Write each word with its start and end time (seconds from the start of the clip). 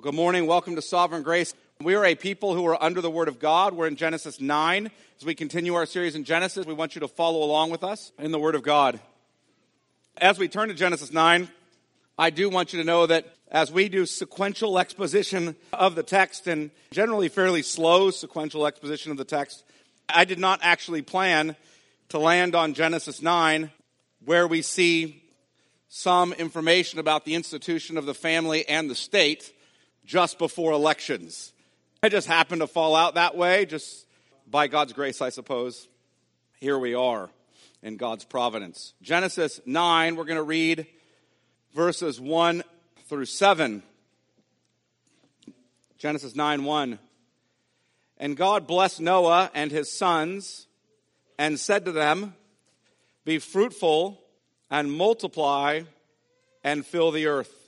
Good 0.00 0.14
morning. 0.14 0.46
Welcome 0.46 0.76
to 0.76 0.80
Sovereign 0.80 1.24
Grace. 1.24 1.52
We 1.80 1.96
are 1.96 2.04
a 2.04 2.14
people 2.14 2.54
who 2.54 2.64
are 2.68 2.80
under 2.80 3.00
the 3.00 3.10
Word 3.10 3.26
of 3.26 3.40
God. 3.40 3.74
We're 3.74 3.88
in 3.88 3.96
Genesis 3.96 4.40
9. 4.40 4.92
As 5.18 5.26
we 5.26 5.34
continue 5.34 5.74
our 5.74 5.86
series 5.86 6.14
in 6.14 6.22
Genesis, 6.22 6.64
we 6.64 6.72
want 6.72 6.94
you 6.94 7.00
to 7.00 7.08
follow 7.08 7.42
along 7.42 7.70
with 7.70 7.82
us 7.82 8.12
in 8.16 8.30
the 8.30 8.38
Word 8.38 8.54
of 8.54 8.62
God. 8.62 9.00
As 10.18 10.38
we 10.38 10.46
turn 10.46 10.68
to 10.68 10.74
Genesis 10.74 11.12
9, 11.12 11.48
I 12.16 12.30
do 12.30 12.48
want 12.48 12.72
you 12.72 12.78
to 12.78 12.84
know 12.84 13.06
that 13.06 13.26
as 13.50 13.72
we 13.72 13.88
do 13.88 14.06
sequential 14.06 14.78
exposition 14.78 15.56
of 15.72 15.96
the 15.96 16.04
text 16.04 16.46
and 16.46 16.70
generally 16.92 17.28
fairly 17.28 17.62
slow 17.62 18.12
sequential 18.12 18.68
exposition 18.68 19.10
of 19.10 19.18
the 19.18 19.24
text, 19.24 19.64
I 20.08 20.26
did 20.26 20.38
not 20.38 20.60
actually 20.62 21.02
plan 21.02 21.56
to 22.10 22.20
land 22.20 22.54
on 22.54 22.74
Genesis 22.74 23.20
9 23.20 23.72
where 24.24 24.46
we 24.46 24.62
see 24.62 25.24
some 25.88 26.32
information 26.34 27.00
about 27.00 27.24
the 27.24 27.34
institution 27.34 27.98
of 27.98 28.06
the 28.06 28.14
family 28.14 28.64
and 28.68 28.88
the 28.88 28.94
state 28.94 29.52
just 30.08 30.38
before 30.38 30.72
elections. 30.72 31.52
I 32.02 32.08
just 32.08 32.26
happened 32.26 32.62
to 32.62 32.66
fall 32.66 32.96
out 32.96 33.16
that 33.16 33.36
way, 33.36 33.66
just 33.66 34.06
by 34.50 34.66
God's 34.66 34.94
grace, 34.94 35.20
I 35.20 35.28
suppose. 35.28 35.86
Here 36.60 36.78
we 36.78 36.94
are 36.94 37.28
in 37.82 37.98
God's 37.98 38.24
providence. 38.24 38.94
Genesis 39.02 39.60
9, 39.66 40.16
we're 40.16 40.24
going 40.24 40.38
to 40.38 40.42
read 40.42 40.86
verses 41.74 42.18
1 42.18 42.64
through 43.06 43.26
7. 43.26 43.82
Genesis 45.98 46.34
9 46.34 46.64
1. 46.64 46.98
And 48.16 48.34
God 48.34 48.66
blessed 48.66 49.02
Noah 49.02 49.50
and 49.52 49.70
his 49.70 49.92
sons 49.92 50.68
and 51.38 51.60
said 51.60 51.84
to 51.84 51.92
them, 51.92 52.34
Be 53.26 53.38
fruitful 53.38 54.22
and 54.70 54.90
multiply 54.90 55.82
and 56.64 56.86
fill 56.86 57.10
the 57.10 57.26
earth. 57.26 57.67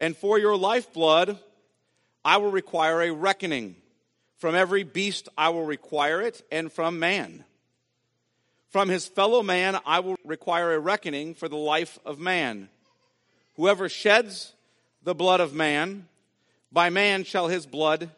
And 0.00 0.16
for 0.16 0.38
your 0.38 0.56
lifeblood, 0.56 1.38
I 2.24 2.36
will 2.36 2.50
require 2.50 3.02
a 3.02 3.12
reckoning. 3.12 3.76
From 4.36 4.54
every 4.54 4.84
beast 4.84 5.28
I 5.36 5.48
will 5.48 5.64
require 5.64 6.20
it, 6.22 6.44
and 6.52 6.72
from 6.72 6.98
man. 6.98 7.44
From 8.70 8.88
his 8.88 9.06
fellow 9.06 9.42
man 9.42 9.78
I 9.86 10.00
will 10.00 10.16
require 10.24 10.74
a 10.74 10.78
reckoning 10.78 11.34
for 11.34 11.48
the 11.48 11.56
life 11.56 11.98
of 12.04 12.18
man. 12.18 12.68
Whoever 13.56 13.88
sheds 13.88 14.52
the 15.02 15.14
blood 15.14 15.40
of 15.40 15.54
man, 15.54 16.06
by 16.70 16.90
man 16.90 17.24
shall 17.24 17.48
his 17.48 17.66
blood 17.66 18.10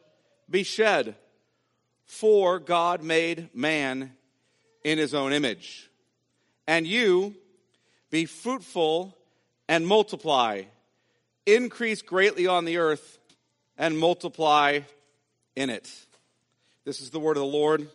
be 0.51 0.65
shed. 0.65 1.15
For 2.05 2.59
God 2.59 3.03
made 3.03 3.55
man 3.55 4.13
in 4.83 4.99
his 4.99 5.15
own 5.15 5.33
image. 5.33 5.89
And 6.67 6.87
you 6.87 7.37
be 8.11 8.27
fruitful 8.27 9.17
and 9.69 9.87
multiply 9.87 10.63
increase 11.47 12.03
greatly 12.03 12.47
on 12.47 12.65
the 12.65 12.79
earth 12.79 13.19
and 13.77 13.99
multiply 13.99 14.81
in 15.57 15.71
it. 15.71 15.91
This 16.85 17.01
is 17.01 17.11
the 17.11 17.21
word 17.21 17.37
of 17.37 17.43
the 17.43 17.47
Lord. 17.47 17.89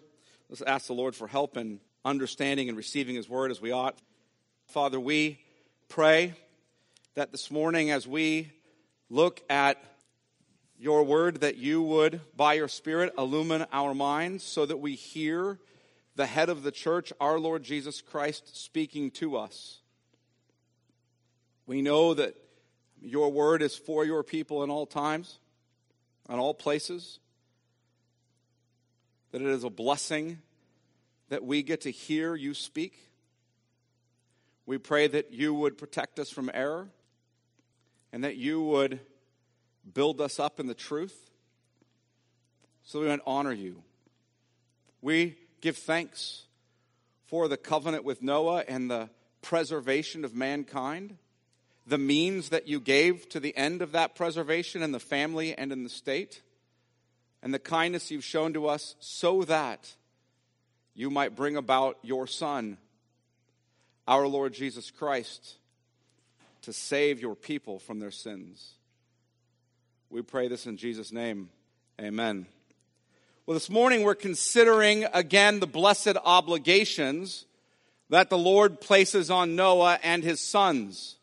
Let's 0.49 0.61
ask 0.61 0.87
the 0.87 0.93
Lord 0.93 1.15
for 1.15 1.27
help 1.27 1.57
in 1.57 1.79
understanding 2.03 2.69
and 2.69 2.77
receiving 2.77 3.15
his 3.15 3.27
word 3.27 3.51
as 3.51 3.61
we 3.61 3.71
ought. 3.71 3.97
Father, 4.67 4.99
we 4.99 5.39
pray 5.89 6.33
that 7.15 7.31
this 7.31 7.49
morning 7.49 7.91
as 7.91 8.07
we 8.07 8.51
look 9.09 9.41
at 9.49 9.83
your 10.77 11.03
word 11.03 11.41
that 11.41 11.57
you 11.57 11.81
would 11.81 12.19
by 12.35 12.53
your 12.53 12.67
spirit 12.67 13.13
illumine 13.17 13.65
our 13.71 13.93
minds 13.93 14.43
so 14.43 14.65
that 14.65 14.77
we 14.77 14.95
hear 14.95 15.57
the 16.15 16.25
head 16.25 16.49
of 16.49 16.63
the 16.63 16.71
church, 16.71 17.11
our 17.19 17.39
Lord 17.39 17.63
Jesus 17.63 18.01
Christ, 18.01 18.61
speaking 18.61 19.11
to 19.11 19.37
us. 19.37 19.79
We 21.65 21.81
know 21.81 22.13
that 22.13 22.35
your 23.01 23.31
word 23.31 23.61
is 23.61 23.75
for 23.75 24.05
your 24.05 24.23
people 24.23 24.63
in 24.63 24.69
all 24.69 24.85
times, 24.85 25.39
in 26.29 26.39
all 26.39 26.53
places. 26.53 27.19
That 29.31 29.41
it 29.41 29.47
is 29.47 29.63
a 29.63 29.69
blessing 29.69 30.39
that 31.29 31.43
we 31.43 31.63
get 31.63 31.81
to 31.81 31.91
hear 31.91 32.35
you 32.35 32.53
speak. 32.53 32.97
We 34.65 34.77
pray 34.77 35.07
that 35.07 35.31
you 35.31 35.53
would 35.53 35.77
protect 35.77 36.19
us 36.19 36.29
from 36.29 36.49
error 36.53 36.89
and 38.11 38.23
that 38.23 38.37
you 38.37 38.61
would 38.61 38.99
build 39.93 40.21
us 40.21 40.39
up 40.39 40.59
in 40.59 40.67
the 40.67 40.73
truth 40.73 41.29
so 42.83 42.99
we 42.99 43.07
might 43.07 43.19
honor 43.25 43.51
you. 43.51 43.83
We 45.01 45.35
give 45.61 45.77
thanks 45.77 46.43
for 47.25 47.47
the 47.47 47.57
covenant 47.57 48.03
with 48.03 48.21
Noah 48.21 48.63
and 48.67 48.89
the 48.89 49.09
preservation 49.41 50.23
of 50.23 50.33
mankind 50.33 51.17
the 51.85 51.97
means 51.97 52.49
that 52.49 52.67
you 52.67 52.79
gave 52.79 53.29
to 53.29 53.39
the 53.39 53.55
end 53.55 53.81
of 53.81 53.91
that 53.91 54.15
preservation 54.15 54.81
in 54.81 54.91
the 54.91 54.99
family 54.99 55.55
and 55.55 55.71
in 55.71 55.83
the 55.83 55.89
state, 55.89 56.41
and 57.43 57.53
the 57.53 57.59
kindness 57.59 58.09
you've 58.09 58.23
shown 58.23 58.53
to 58.53 58.67
us 58.67 58.95
so 58.99 59.43
that 59.43 59.93
you 60.95 61.09
might 61.09 61.35
bring 61.35 61.57
about 61.57 61.97
your 62.01 62.25
Son, 62.25 62.77
our 64.07 64.27
Lord 64.27 64.53
Jesus 64.53 64.89
Christ, 64.89 65.57
to 66.63 66.73
save 66.73 67.21
your 67.21 67.35
people 67.35 67.77
from 67.77 67.99
their 67.99 68.11
sins. 68.11 68.73
We 70.09 70.23
pray 70.23 70.47
this 70.47 70.65
in 70.65 70.77
Jesus' 70.77 71.11
name. 71.11 71.49
Amen. 72.01 72.47
Well, 73.45 73.53
this 73.53 73.69
morning 73.69 74.01
we're 74.01 74.15
considering 74.15 75.05
again 75.13 75.59
the 75.59 75.67
blessed 75.67 76.17
obligations 76.23 77.45
that 78.09 78.31
the 78.31 78.37
Lord 78.37 78.81
places 78.81 79.29
on 79.29 79.55
Noah 79.55 79.99
and 80.01 80.23
his 80.23 80.41
sons 80.41 81.14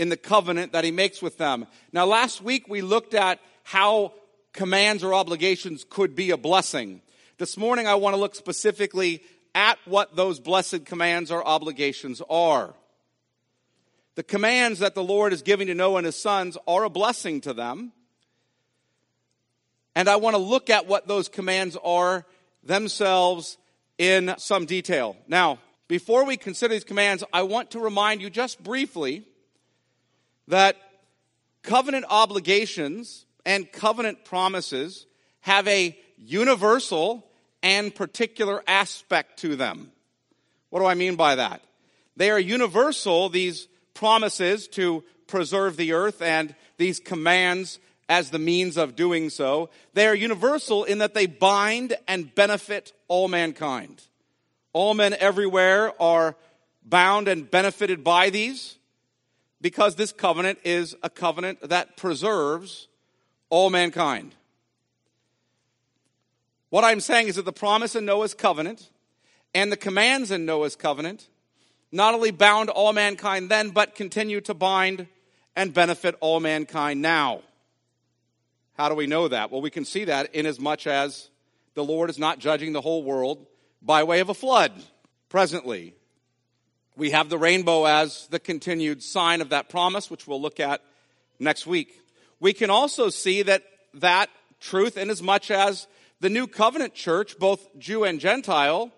in 0.00 0.08
the 0.08 0.16
covenant 0.16 0.72
that 0.72 0.82
he 0.82 0.90
makes 0.90 1.20
with 1.20 1.36
them. 1.36 1.66
Now, 1.92 2.06
last 2.06 2.40
week 2.40 2.66
we 2.66 2.80
looked 2.80 3.12
at 3.12 3.38
how 3.64 4.14
commands 4.54 5.04
or 5.04 5.12
obligations 5.12 5.84
could 5.88 6.16
be 6.16 6.30
a 6.30 6.38
blessing. 6.38 7.02
This 7.36 7.58
morning 7.58 7.86
I 7.86 7.96
want 7.96 8.14
to 8.14 8.20
look 8.20 8.34
specifically 8.34 9.22
at 9.54 9.76
what 9.84 10.16
those 10.16 10.40
blessed 10.40 10.86
commands 10.86 11.30
or 11.30 11.46
obligations 11.46 12.22
are. 12.30 12.72
The 14.14 14.22
commands 14.22 14.78
that 14.78 14.94
the 14.94 15.04
Lord 15.04 15.34
is 15.34 15.42
giving 15.42 15.66
to 15.66 15.74
Noah 15.74 15.98
and 15.98 16.06
his 16.06 16.16
sons 16.16 16.56
are 16.66 16.84
a 16.84 16.90
blessing 16.90 17.42
to 17.42 17.52
them. 17.52 17.92
And 19.94 20.08
I 20.08 20.16
want 20.16 20.32
to 20.34 20.40
look 20.42 20.70
at 20.70 20.86
what 20.86 21.08
those 21.08 21.28
commands 21.28 21.76
are 21.84 22.24
themselves 22.64 23.58
in 23.98 24.34
some 24.38 24.64
detail. 24.64 25.18
Now, 25.28 25.58
before 25.88 26.24
we 26.24 26.38
consider 26.38 26.72
these 26.72 26.84
commands, 26.84 27.22
I 27.34 27.42
want 27.42 27.72
to 27.72 27.80
remind 27.80 28.22
you 28.22 28.30
just 28.30 28.64
briefly 28.64 29.26
that 30.50 30.76
covenant 31.62 32.04
obligations 32.08 33.24
and 33.44 33.70
covenant 33.70 34.24
promises 34.24 35.06
have 35.40 35.66
a 35.66 35.98
universal 36.16 37.26
and 37.62 37.94
particular 37.94 38.62
aspect 38.66 39.38
to 39.40 39.56
them. 39.56 39.90
What 40.68 40.80
do 40.80 40.86
I 40.86 40.94
mean 40.94 41.16
by 41.16 41.36
that? 41.36 41.62
They 42.16 42.30
are 42.30 42.38
universal, 42.38 43.28
these 43.28 43.68
promises 43.94 44.68
to 44.68 45.04
preserve 45.26 45.76
the 45.76 45.92
earth 45.92 46.20
and 46.20 46.54
these 46.76 47.00
commands 47.00 47.78
as 48.08 48.30
the 48.30 48.38
means 48.38 48.76
of 48.76 48.96
doing 48.96 49.30
so. 49.30 49.70
They 49.94 50.06
are 50.06 50.14
universal 50.14 50.84
in 50.84 50.98
that 50.98 51.14
they 51.14 51.26
bind 51.26 51.96
and 52.08 52.34
benefit 52.34 52.92
all 53.08 53.28
mankind. 53.28 54.02
All 54.72 54.94
men 54.94 55.14
everywhere 55.14 55.92
are 56.02 56.36
bound 56.84 57.28
and 57.28 57.48
benefited 57.48 58.02
by 58.02 58.30
these 58.30 58.76
because 59.60 59.96
this 59.96 60.12
covenant 60.12 60.58
is 60.64 60.96
a 61.02 61.10
covenant 61.10 61.68
that 61.68 61.96
preserves 61.96 62.88
all 63.50 63.70
mankind. 63.70 64.34
What 66.70 66.84
I'm 66.84 67.00
saying 67.00 67.28
is 67.28 67.36
that 67.36 67.44
the 67.44 67.52
promise 67.52 67.96
in 67.96 68.04
Noah's 68.04 68.34
covenant 68.34 68.90
and 69.54 69.72
the 69.72 69.76
commands 69.76 70.30
in 70.30 70.46
Noah's 70.46 70.76
covenant 70.76 71.28
not 71.92 72.14
only 72.14 72.30
bound 72.30 72.70
all 72.70 72.92
mankind 72.92 73.50
then, 73.50 73.70
but 73.70 73.96
continue 73.96 74.40
to 74.42 74.54
bind 74.54 75.08
and 75.56 75.74
benefit 75.74 76.14
all 76.20 76.38
mankind 76.38 77.02
now. 77.02 77.40
How 78.74 78.88
do 78.88 78.94
we 78.94 79.08
know 79.08 79.28
that? 79.28 79.50
Well, 79.50 79.60
we 79.60 79.70
can 79.70 79.84
see 79.84 80.04
that 80.04 80.34
in 80.34 80.46
as 80.46 80.60
much 80.60 80.86
as 80.86 81.28
the 81.74 81.84
Lord 81.84 82.08
is 82.08 82.18
not 82.18 82.38
judging 82.38 82.72
the 82.72 82.80
whole 82.80 83.02
world 83.02 83.44
by 83.82 84.04
way 84.04 84.20
of 84.20 84.28
a 84.28 84.34
flood 84.34 84.72
presently. 85.28 85.94
We 87.00 87.12
have 87.12 87.30
the 87.30 87.38
rainbow 87.38 87.86
as 87.86 88.26
the 88.26 88.38
continued 88.38 89.02
sign 89.02 89.40
of 89.40 89.48
that 89.48 89.70
promise, 89.70 90.10
which 90.10 90.26
we'll 90.26 90.42
look 90.42 90.60
at 90.60 90.82
next 91.38 91.66
week. 91.66 91.98
We 92.40 92.52
can 92.52 92.68
also 92.68 93.08
see 93.08 93.40
that 93.40 93.62
that 93.94 94.28
truth 94.60 94.98
in 94.98 95.08
as 95.08 95.22
much 95.22 95.50
as 95.50 95.86
the 96.20 96.28
new 96.28 96.46
covenant 96.46 96.92
church, 96.92 97.38
both 97.38 97.66
Jew 97.78 98.04
and 98.04 98.20
Gentile, 98.20 98.92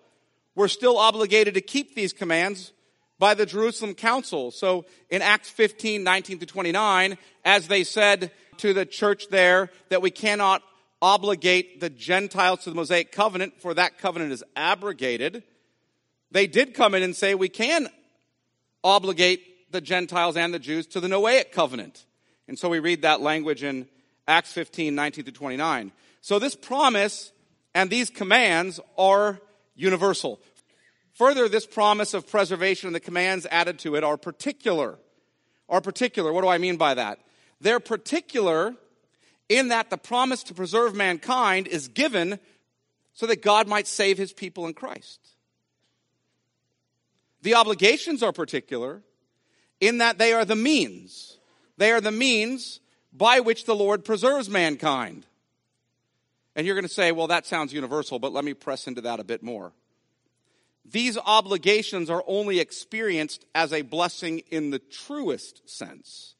were 0.53 0.67
still 0.67 0.97
obligated 0.97 1.53
to 1.53 1.61
keep 1.61 1.95
these 1.95 2.11
commands 2.11 2.73
by 3.19 3.35
the 3.35 3.45
Jerusalem 3.45 3.95
council. 3.95 4.51
So 4.51 4.83
in 5.09 5.21
Acts 5.21 5.49
15, 5.51 6.03
19 6.03 6.39
to 6.39 6.45
29, 6.45 7.17
as 7.45 7.69
they 7.69 7.85
said 7.85 8.31
to 8.57 8.73
the 8.73 8.85
church 8.85 9.29
there 9.29 9.69
that 9.87 10.01
we 10.01 10.11
cannot 10.11 10.61
obligate 11.01 11.79
the 11.79 11.89
Gentiles 11.89 12.65
to 12.65 12.69
the 12.69 12.75
Mosaic 12.75 13.13
covenant, 13.13 13.61
for 13.61 13.73
that 13.73 13.97
covenant 13.97 14.33
is 14.33 14.43
abrogated, 14.57 15.43
they 16.33 16.47
did 16.47 16.73
come 16.73 16.95
in 16.95 17.03
and 17.03 17.15
say 17.15 17.35
we 17.35 17.47
can 17.47 17.87
obligate 18.83 19.71
the 19.71 19.79
Gentiles 19.79 20.35
and 20.35 20.53
the 20.53 20.59
Jews 20.59 20.87
to 20.87 20.99
the 20.99 21.07
Noahic 21.07 21.51
covenant. 21.51 22.05
And 22.47 22.57
so 22.59 22.67
we 22.69 22.79
read 22.79 23.03
that 23.03 23.21
language 23.21 23.63
in 23.63 23.87
Acts 24.27 24.51
15, 24.51 24.93
19 24.95 25.25
to 25.25 25.31
29. 25.31 25.91
So 26.21 26.39
this 26.39 26.55
promise 26.55 27.31
and 27.75 27.89
these 27.89 28.09
commands 28.09 28.79
are 28.97 29.39
universal. 29.75 30.39
Further, 31.13 31.47
this 31.47 31.67
promise 31.67 32.13
of 32.15 32.27
preservation 32.27 32.87
and 32.87 32.95
the 32.95 32.99
commands 32.99 33.45
added 33.51 33.77
to 33.79 33.95
it 33.95 34.03
are 34.03 34.17
particular. 34.17 34.97
Are 35.69 35.81
particular. 35.81 36.33
What 36.33 36.41
do 36.41 36.47
I 36.47 36.57
mean 36.57 36.77
by 36.77 36.95
that? 36.95 37.19
They're 37.61 37.79
particular 37.79 38.75
in 39.49 39.67
that 39.67 39.91
the 39.91 39.97
promise 39.97 40.43
to 40.43 40.53
preserve 40.53 40.95
mankind 40.95 41.67
is 41.67 41.87
given 41.87 42.39
so 43.13 43.27
that 43.27 43.43
God 43.43 43.67
might 43.67 43.87
save 43.87 44.17
his 44.17 44.33
people 44.33 44.65
in 44.65 44.73
Christ. 44.73 45.22
The 47.43 47.55
obligations 47.55 48.23
are 48.23 48.31
particular 48.31 49.03
in 49.81 49.97
that 49.97 50.17
they 50.17 50.31
are 50.31 50.45
the 50.45 50.55
means. 50.55 51.37
They 51.77 51.91
are 51.91 51.99
the 51.99 52.11
means 52.11 52.79
by 53.11 53.41
which 53.41 53.65
the 53.65 53.75
Lord 53.75 54.05
preserves 54.05 54.49
mankind. 54.49 55.25
And 56.55 56.65
you're 56.65 56.75
going 56.75 56.87
to 56.87 56.93
say, 56.93 57.11
well, 57.11 57.27
that 57.27 57.45
sounds 57.45 57.73
universal, 57.73 58.17
but 58.17 58.31
let 58.31 58.45
me 58.45 58.53
press 58.53 58.87
into 58.87 59.01
that 59.01 59.19
a 59.19 59.25
bit 59.25 59.43
more. 59.43 59.73
These 60.85 61.17
obligations 61.17 62.09
are 62.09 62.23
only 62.27 62.59
experienced 62.59 63.45
as 63.53 63.73
a 63.73 63.81
blessing 63.81 64.39
in 64.49 64.69
the 64.69 64.79
truest 64.79 65.69
sense. 65.69 66.35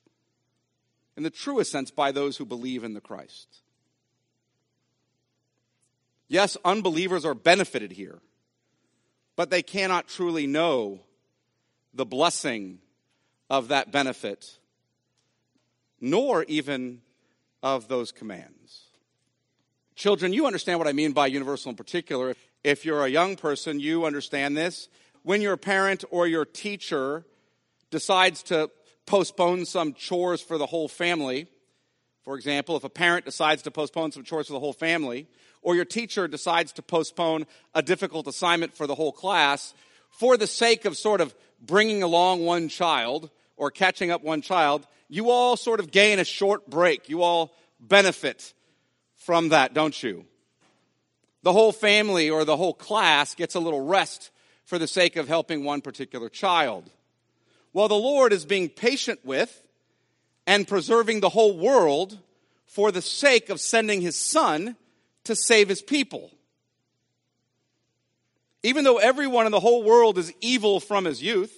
In 1.17 1.23
the 1.23 1.29
truest 1.29 1.69
sense, 1.69 1.91
by 1.91 2.13
those 2.13 2.37
who 2.37 2.45
believe 2.45 2.85
in 2.85 2.93
the 2.93 3.01
Christ. 3.01 3.61
Yes, 6.29 6.55
unbelievers 6.63 7.25
are 7.25 7.35
benefited 7.35 7.91
here 7.91 8.21
but 9.35 9.49
they 9.49 9.61
cannot 9.61 10.07
truly 10.07 10.47
know 10.47 11.01
the 11.93 12.05
blessing 12.05 12.79
of 13.49 13.67
that 13.69 13.91
benefit, 13.91 14.57
nor 15.99 16.43
even 16.43 17.01
of 17.61 17.87
those 17.87 18.11
commands. 18.11 18.87
Children, 19.95 20.33
you 20.33 20.47
understand 20.47 20.79
what 20.79 20.87
I 20.87 20.93
mean 20.93 21.11
by 21.11 21.27
universal 21.27 21.69
in 21.69 21.75
particular. 21.75 22.35
If 22.63 22.83
you're 22.83 23.05
a 23.05 23.09
young 23.09 23.35
person, 23.35 23.79
you 23.79 24.05
understand 24.05 24.57
this. 24.57 24.89
When 25.21 25.41
your 25.41 25.55
parent 25.55 26.03
or 26.09 26.27
your 26.27 26.45
teacher 26.45 27.25
decides 27.91 28.43
to 28.43 28.71
postpone 29.05 29.65
some 29.65 29.93
chores 29.93 30.41
for 30.41 30.57
the 30.57 30.65
whole 30.65 30.87
family, 30.87 31.47
for 32.23 32.35
example, 32.35 32.75
if 32.75 32.83
a 32.83 32.89
parent 32.89 33.25
decides 33.25 33.61
to 33.63 33.71
postpone 33.71 34.11
some 34.11 34.23
chores 34.23 34.47
for 34.47 34.53
the 34.53 34.59
whole 34.59 34.73
family, 34.73 35.27
or 35.61 35.75
your 35.75 35.85
teacher 35.85 36.27
decides 36.27 36.71
to 36.73 36.81
postpone 36.81 37.45
a 37.73 37.81
difficult 37.81 38.27
assignment 38.27 38.73
for 38.73 38.87
the 38.87 38.95
whole 38.95 39.11
class 39.11 39.73
for 40.09 40.37
the 40.37 40.47
sake 40.47 40.85
of 40.85 40.95
sort 40.95 41.21
of 41.21 41.33
bringing 41.61 42.03
along 42.03 42.45
one 42.45 42.69
child 42.69 43.29
or 43.57 43.71
catching 43.71 44.11
up 44.11 44.23
one 44.23 44.41
child, 44.41 44.85
you 45.09 45.29
all 45.29 45.57
sort 45.57 45.79
of 45.79 45.91
gain 45.91 46.19
a 46.19 46.23
short 46.23 46.69
break. 46.69 47.09
You 47.09 47.23
all 47.23 47.51
benefit 47.79 48.53
from 49.15 49.49
that, 49.49 49.73
don't 49.73 50.01
you? 50.01 50.25
The 51.41 51.53
whole 51.53 51.71
family 51.71 52.29
or 52.29 52.45
the 52.45 52.57
whole 52.57 52.73
class 52.73 53.35
gets 53.35 53.55
a 53.55 53.59
little 53.59 53.85
rest 53.85 54.31
for 54.65 54.77
the 54.77 54.87
sake 54.87 55.15
of 55.15 55.27
helping 55.27 55.63
one 55.63 55.81
particular 55.81 56.29
child. 56.29 56.89
Well, 57.73 57.87
the 57.87 57.95
Lord 57.95 58.33
is 58.33 58.45
being 58.45 58.69
patient 58.69 59.19
with 59.25 59.62
and 60.45 60.67
preserving 60.67 61.19
the 61.19 61.29
whole 61.29 61.57
world 61.57 62.19
for 62.65 62.91
the 62.91 63.01
sake 63.01 63.49
of 63.49 63.59
sending 63.59 64.01
his 64.01 64.17
son 64.17 64.75
to 65.23 65.35
save 65.35 65.69
his 65.69 65.81
people. 65.81 66.31
Even 68.63 68.83
though 68.83 68.97
everyone 68.97 69.45
in 69.45 69.51
the 69.51 69.59
whole 69.59 69.83
world 69.83 70.17
is 70.17 70.33
evil 70.41 70.79
from 70.79 71.05
his 71.05 71.21
youth, 71.21 71.53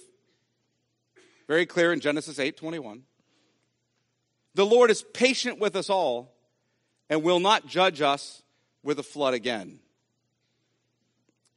very 1.46 1.66
clear 1.66 1.92
in 1.92 2.00
Genesis 2.00 2.38
8 2.38 2.56
21, 2.56 3.02
the 4.54 4.66
Lord 4.66 4.90
is 4.90 5.02
patient 5.02 5.58
with 5.58 5.76
us 5.76 5.90
all 5.90 6.34
and 7.08 7.22
will 7.22 7.40
not 7.40 7.66
judge 7.66 8.00
us 8.00 8.42
with 8.82 8.98
a 8.98 9.02
flood 9.02 9.34
again. 9.34 9.78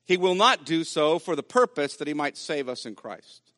He 0.06 0.18
will 0.18 0.36
not 0.36 0.66
do 0.66 0.84
so 0.84 1.20
for 1.20 1.36
the 1.36 1.44
purpose 1.44 1.98
that 1.98 2.08
he 2.08 2.14
might 2.14 2.38
save 2.38 2.68
us 2.68 2.86
in 2.86 2.96
Christ. 2.96 3.49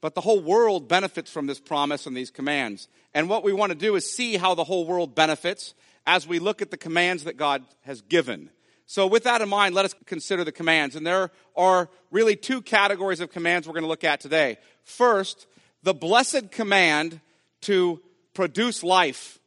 But 0.00 0.14
the 0.14 0.20
whole 0.20 0.40
world 0.40 0.88
benefits 0.88 1.30
from 1.30 1.46
this 1.46 1.60
promise 1.60 2.06
and 2.06 2.16
these 2.16 2.30
commands. 2.30 2.88
And 3.12 3.28
what 3.28 3.44
we 3.44 3.52
want 3.52 3.70
to 3.70 3.78
do 3.78 3.96
is 3.96 4.10
see 4.10 4.36
how 4.36 4.54
the 4.54 4.64
whole 4.64 4.86
world 4.86 5.14
benefits 5.14 5.74
as 6.06 6.26
we 6.26 6.38
look 6.38 6.62
at 6.62 6.70
the 6.70 6.76
commands 6.76 7.24
that 7.24 7.36
God 7.36 7.64
has 7.82 8.00
given. 8.02 8.50
So, 8.86 9.06
with 9.06 9.24
that 9.24 9.40
in 9.40 9.48
mind, 9.48 9.74
let 9.74 9.84
us 9.84 9.94
consider 10.06 10.42
the 10.42 10.52
commands. 10.52 10.96
And 10.96 11.06
there 11.06 11.30
are 11.56 11.88
really 12.10 12.34
two 12.34 12.60
categories 12.60 13.20
of 13.20 13.30
commands 13.30 13.68
we're 13.68 13.74
going 13.74 13.84
to 13.84 13.88
look 13.88 14.04
at 14.04 14.20
today. 14.20 14.58
First, 14.82 15.46
the 15.82 15.94
blessed 15.94 16.50
command 16.50 17.20
to 17.62 18.00
produce 18.34 18.82
life, 18.82 19.38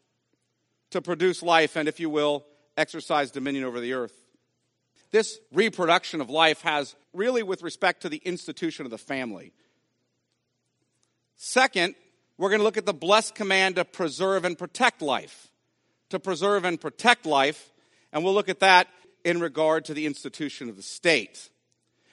to 0.92 1.02
produce 1.02 1.44
life, 1.44 1.76
and 1.76 1.90
if 1.90 2.00
you 2.00 2.10
will, 2.10 2.46
exercise 2.78 3.32
dominion 3.32 3.66
over 3.66 3.80
the 3.80 3.94
earth. 3.94 4.14
This 5.12 5.40
reproduction 5.52 6.22
of 6.22 6.30
life 6.30 6.62
has 6.62 6.96
really 7.14 7.44
with 7.44 7.64
respect 7.64 8.02
to 8.02 8.10
the 8.10 8.18
institution 8.18 8.86
of 8.86 8.92
the 8.92 8.98
family. 8.98 9.52
Second, 11.46 11.96
we're 12.38 12.50
going 12.50 12.62
to 12.62 12.64
look 12.64 12.78
at 12.78 12.86
the 12.86 12.94
blessed 12.94 13.36
command 13.36 13.76
to 13.76 13.84
preserve 13.84 14.46
and 14.46 14.58
protect 14.58 15.02
life 15.02 15.50
to 16.14 16.20
preserve 16.20 16.64
and 16.64 16.80
protect 16.80 17.26
life, 17.26 17.72
and 18.12 18.24
we'll 18.24 18.36
look 18.36 18.48
at 18.48 18.60
that 18.60 18.88
in 19.26 19.40
regard 19.40 19.84
to 19.86 19.96
the 19.96 20.06
institution 20.06 20.70
of 20.70 20.76
the 20.76 20.84
state. 20.84 21.50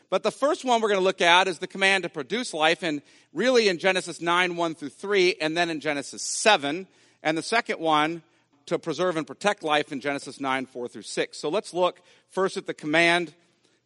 But 0.09 0.23
the 0.23 0.31
first 0.31 0.65
one 0.65 0.81
we're 0.81 0.88
going 0.88 1.00
to 1.00 1.05
look 1.05 1.21
at 1.21 1.49
is 1.49 1.59
the 1.59 1.67
command 1.67 2.05
to 2.05 2.09
produce 2.09 2.55
life, 2.55 2.82
and 2.82 3.03
really 3.35 3.69
in 3.69 3.77
Genesis 3.77 4.23
9, 4.23 4.56
1 4.56 4.75
through 4.75 4.88
3, 4.88 5.37
and 5.38 5.55
then 5.55 5.69
in 5.69 5.81
Genesis 5.81 6.23
7. 6.23 6.87
And 7.23 7.37
the 7.37 7.43
second 7.43 7.79
one, 7.79 8.23
to 8.65 8.79
preserve 8.79 9.19
and 9.19 9.27
protect 9.27 9.62
life, 9.62 9.93
in 9.93 10.01
Genesis 10.01 10.41
9, 10.41 10.65
4 10.65 10.89
through 10.89 11.03
6. 11.03 11.39
So 11.39 11.51
let's 11.51 11.75
look 11.75 12.01
first 12.31 12.56
at 12.56 12.67
the 12.67 12.72
command 12.72 13.34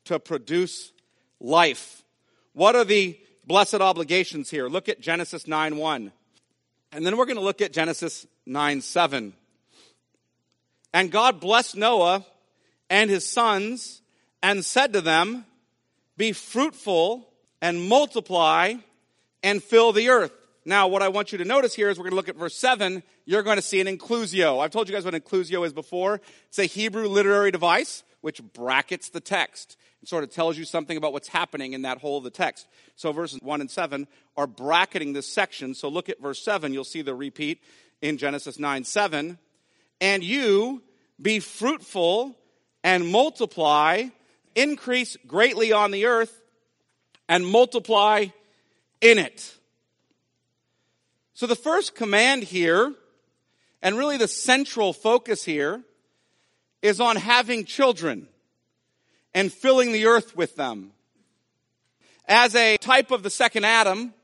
to 0.04 0.20
produce 0.20 0.92
life. 1.40 2.04
What 2.52 2.76
are 2.76 2.84
the 2.84 3.18
blessed 3.46 3.76
obligations 3.76 4.50
here? 4.50 4.68
Look 4.68 4.88
at 4.88 5.00
Genesis 5.00 5.46
9, 5.46 5.76
1. 5.76 6.12
And 6.92 7.06
then 7.06 7.16
we're 7.16 7.26
going 7.26 7.36
to 7.36 7.42
look 7.42 7.60
at 7.60 7.72
Genesis 7.72 8.26
9, 8.46 8.80
7. 8.80 9.32
And 10.92 11.10
God 11.10 11.40
blessed 11.40 11.76
Noah 11.76 12.24
and 12.88 13.10
his 13.10 13.28
sons 13.28 14.02
and 14.42 14.64
said 14.64 14.92
to 14.92 15.00
them, 15.00 15.44
Be 16.16 16.32
fruitful 16.32 17.28
and 17.60 17.88
multiply 17.88 18.74
and 19.42 19.62
fill 19.62 19.92
the 19.92 20.08
earth. 20.10 20.32
Now, 20.64 20.88
what 20.88 21.02
I 21.02 21.08
want 21.08 21.32
you 21.32 21.38
to 21.38 21.44
notice 21.44 21.74
here 21.74 21.90
is 21.90 21.98
we're 21.98 22.04
going 22.04 22.12
to 22.12 22.16
look 22.16 22.28
at 22.28 22.36
verse 22.36 22.56
7. 22.56 23.02
You're 23.26 23.42
going 23.42 23.56
to 23.56 23.62
see 23.62 23.80
an 23.80 23.86
inclusio. 23.86 24.62
I've 24.62 24.70
told 24.70 24.88
you 24.88 24.94
guys 24.94 25.04
what 25.04 25.14
inclusio 25.14 25.66
is 25.66 25.72
before. 25.72 26.20
It's 26.48 26.58
a 26.58 26.64
Hebrew 26.64 27.08
literary 27.08 27.50
device 27.50 28.02
which 28.20 28.40
brackets 28.54 29.10
the 29.10 29.20
text. 29.20 29.76
Sort 30.06 30.24
of 30.24 30.30
tells 30.30 30.58
you 30.58 30.64
something 30.64 30.96
about 30.96 31.12
what's 31.12 31.28
happening 31.28 31.72
in 31.72 31.82
that 31.82 31.98
whole 31.98 32.18
of 32.18 32.24
the 32.24 32.30
text. 32.30 32.66
So 32.96 33.12
verses 33.12 33.38
1 33.42 33.60
and 33.60 33.70
7 33.70 34.06
are 34.36 34.46
bracketing 34.46 35.12
this 35.12 35.32
section. 35.32 35.74
So 35.74 35.88
look 35.88 36.08
at 36.08 36.20
verse 36.20 36.42
7. 36.44 36.72
You'll 36.72 36.84
see 36.84 37.02
the 37.02 37.14
repeat 37.14 37.62
in 38.02 38.18
Genesis 38.18 38.58
9 38.58 38.84
7 38.84 39.38
and 40.00 40.22
you 40.22 40.82
be 41.20 41.40
fruitful 41.40 42.36
and 42.82 43.08
multiply, 43.08 44.04
increase 44.54 45.16
greatly 45.26 45.72
on 45.72 45.90
the 45.90 46.06
earth, 46.06 46.42
and 47.28 47.46
multiply 47.46 48.26
in 49.00 49.18
it. 49.18 49.54
So, 51.32 51.46
the 51.46 51.56
first 51.56 51.94
command 51.94 52.44
here, 52.44 52.92
and 53.82 53.96
really 53.96 54.18
the 54.18 54.28
central 54.28 54.92
focus 54.92 55.44
here, 55.44 55.82
is 56.82 57.00
on 57.00 57.16
having 57.16 57.64
children 57.64 58.28
and 59.34 59.52
filling 59.52 59.92
the 59.92 60.06
earth 60.06 60.36
with 60.36 60.56
them. 60.56 60.92
As 62.26 62.54
a 62.54 62.76
type 62.78 63.10
of 63.10 63.22
the 63.22 63.30
second 63.30 63.64
Adam, 63.64 64.14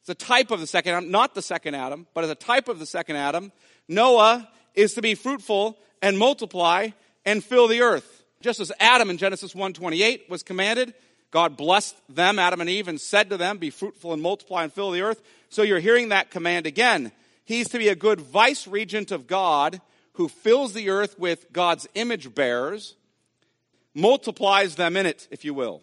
it's 0.00 0.08
a 0.08 0.14
type 0.14 0.50
of 0.50 0.60
the 0.60 0.66
second 0.66 0.94
Adam, 0.94 1.10
not 1.10 1.34
the 1.34 1.42
second 1.42 1.74
Adam, 1.76 2.06
but 2.14 2.24
as 2.24 2.30
a 2.30 2.34
type 2.34 2.68
of 2.68 2.78
the 2.78 2.86
second 2.86 3.16
Adam, 3.16 3.52
Noah 3.86 4.48
is 4.74 4.94
to 4.94 5.02
be 5.02 5.14
fruitful 5.14 5.78
and 6.00 6.18
multiply 6.18 6.88
and 7.24 7.44
fill 7.44 7.68
the 7.68 7.82
earth. 7.82 8.24
Just 8.40 8.58
as 8.58 8.72
Adam 8.80 9.10
in 9.10 9.18
Genesis 9.18 9.54
1:28 9.54 10.28
was 10.28 10.42
commanded, 10.42 10.94
God 11.30 11.56
blessed 11.56 11.96
them, 12.08 12.38
Adam 12.38 12.60
and 12.60 12.68
Eve, 12.68 12.88
and 12.88 13.00
said 13.00 13.30
to 13.30 13.36
them, 13.36 13.58
Be 13.58 13.70
fruitful 13.70 14.12
and 14.12 14.20
multiply 14.20 14.64
and 14.64 14.72
fill 14.72 14.90
the 14.90 15.00
earth. 15.00 15.22
So 15.48 15.62
you're 15.62 15.80
hearing 15.80 16.10
that 16.10 16.30
command 16.30 16.66
again. 16.66 17.12
He's 17.44 17.68
to 17.70 17.78
be 17.78 17.88
a 17.88 17.94
good 17.94 18.20
vice 18.20 18.66
regent 18.66 19.10
of 19.10 19.26
God 19.26 19.80
who 20.14 20.28
fills 20.28 20.74
the 20.74 20.90
earth 20.90 21.18
with 21.18 21.52
God's 21.52 21.88
image 21.94 22.34
bearers, 22.34 22.96
multiplies 23.94 24.76
them 24.76 24.96
in 24.96 25.06
it, 25.06 25.28
if 25.30 25.44
you 25.44 25.54
will, 25.54 25.82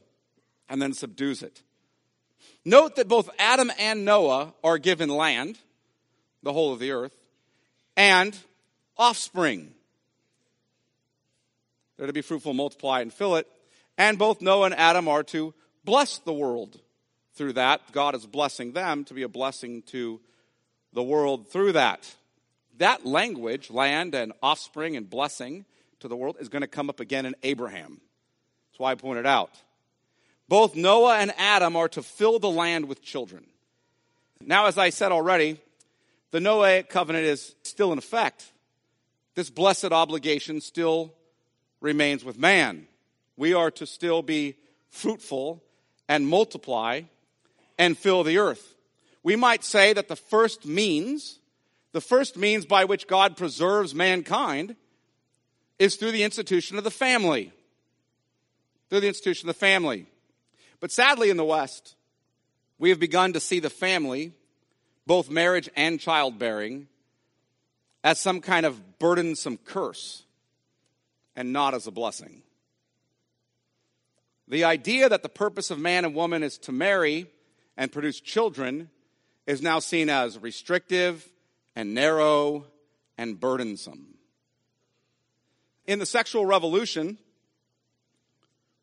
and 0.68 0.82
then 0.82 0.94
subdues 0.94 1.44
it. 1.44 1.62
Note 2.66 2.96
that 2.96 3.08
both 3.08 3.30
Adam 3.40 3.72
and 3.80 4.06
Noah 4.06 4.54
are 4.64 4.78
given 4.78 5.10
land, 5.10 5.58
the 6.44 6.54
whole 6.54 6.74
of 6.74 6.80
the 6.80 6.92
earth, 6.92 7.14
and 7.96 8.38
offspring. 8.98 9.72
They're 11.98 12.08
to 12.08 12.14
be 12.14 12.22
fruitful, 12.22 12.54
multiply, 12.54 13.02
and 13.02 13.14
fill 13.14 13.36
it. 13.36 13.48
And 13.98 14.18
both 14.18 14.42
Noah 14.42 14.68
and 14.68 14.76
Adam 14.76 15.08
are 15.08 15.24
to 15.24 15.54
bless 15.84 16.20
the 16.20 16.34
world 16.34 16.80
through 17.34 17.54
that. 17.54 17.82
God 17.92 18.16
is 18.16 18.26
blessing 18.26 18.72
them 18.72 19.04
to 19.06 19.14
be 19.14 19.24
a 19.24 19.30
blessing 19.30 19.82
to 19.88 20.22
the 20.94 21.04
world 21.04 21.50
through 21.50 21.74
that. 21.74 22.16
That 22.78 23.06
language, 23.06 23.70
land 23.70 24.16
and 24.16 24.32
offspring 24.42 24.96
and 24.96 25.10
blessing 25.10 25.66
to 26.00 26.08
the 26.08 26.16
world, 26.16 26.38
is 26.40 26.50
going 26.50 26.62
to 26.62 26.68
come 26.68 26.90
up 26.90 27.00
again 27.00 27.26
in 27.26 27.36
Abraham. 27.44 28.02
That's 28.72 28.80
why 28.80 28.92
I 28.92 28.96
pointed 28.96 29.26
out. 29.26 29.52
Both 30.48 30.76
Noah 30.76 31.18
and 31.18 31.34
Adam 31.38 31.76
are 31.76 31.90
to 31.90 32.02
fill 32.02 32.40
the 32.40 32.50
land 32.50 32.88
with 32.88 33.02
children. 33.02 33.46
Now, 34.42 34.66
as 34.66 34.78
I 34.78 34.90
said 34.90 35.12
already, 35.12 35.60
the 36.32 36.40
Noahic 36.40 36.90
covenant 36.90 37.26
is 37.26 37.56
still 37.64 37.92
in 37.92 37.98
effect. 37.98 38.52
This 39.36 39.50
blessed 39.50 39.92
obligation 39.92 40.62
still 40.62 41.14
remains 41.82 42.24
with 42.24 42.38
man. 42.38 42.88
We 43.38 43.54
are 43.54 43.72
to 43.72 43.86
still 43.86 44.22
be 44.22 44.56
fruitful 44.90 45.64
and 46.08 46.28
multiply 46.28 47.02
and 47.78 47.98
fill 47.98 48.24
the 48.24 48.38
earth. 48.38 48.76
We 49.24 49.36
might 49.36 49.64
say 49.64 49.94
that 49.94 50.08
the 50.08 50.16
first 50.16 50.66
means, 50.66 51.40
the 51.92 52.02
first 52.02 52.38
means 52.38 52.66
by 52.66 52.86
which 52.86 53.08
God 53.08 53.38
preserves 53.38 53.94
mankind 53.94 54.76
is 55.80 55.96
through 55.96 56.12
the 56.12 56.24
institution 56.24 56.78
of 56.78 56.84
the 56.84 56.92
family. 56.92 57.52
Through 58.90 59.00
the 59.00 59.08
institution 59.08 59.50
of 59.50 59.56
the 59.56 59.60
family. 59.60 60.06
But 60.80 60.92
sadly, 60.92 61.30
in 61.30 61.38
the 61.38 61.46
West, 61.46 61.96
we 62.78 62.90
have 62.90 63.00
begun 63.00 63.34
to 63.34 63.40
see 63.40 63.60
the 63.60 63.70
family, 63.70 64.34
both 65.08 65.30
marriage 65.30 65.70
and 65.76 66.00
childbearing, 66.00 66.88
as 68.04 68.20
some 68.20 68.42
kind 68.42 68.66
of 68.66 69.00
burdensome 69.00 69.58
curse 69.58 70.24
and 71.36 71.54
not 71.54 71.74
as 71.74 71.88
a 71.88 71.92
blessing. 71.92 72.42
The 74.48 74.64
idea 74.64 75.10
that 75.10 75.22
the 75.22 75.30
purpose 75.30 75.70
of 75.70 75.80
man 75.80 76.06
and 76.06 76.16
woman 76.16 76.44
is 76.44 76.58
to 76.60 76.72
marry 76.72 77.28
and 77.78 77.92
produce 77.92 78.20
children 78.20 78.90
is 79.46 79.62
now 79.62 79.80
seen 79.80 80.10
as 80.10 80.40
restrictive 80.40 81.28
and 81.76 81.94
narrow 81.94 82.66
and 83.18 83.40
burdensome. 83.40 84.09
In 85.90 85.98
the 85.98 86.06
sexual 86.06 86.46
revolution, 86.46 87.18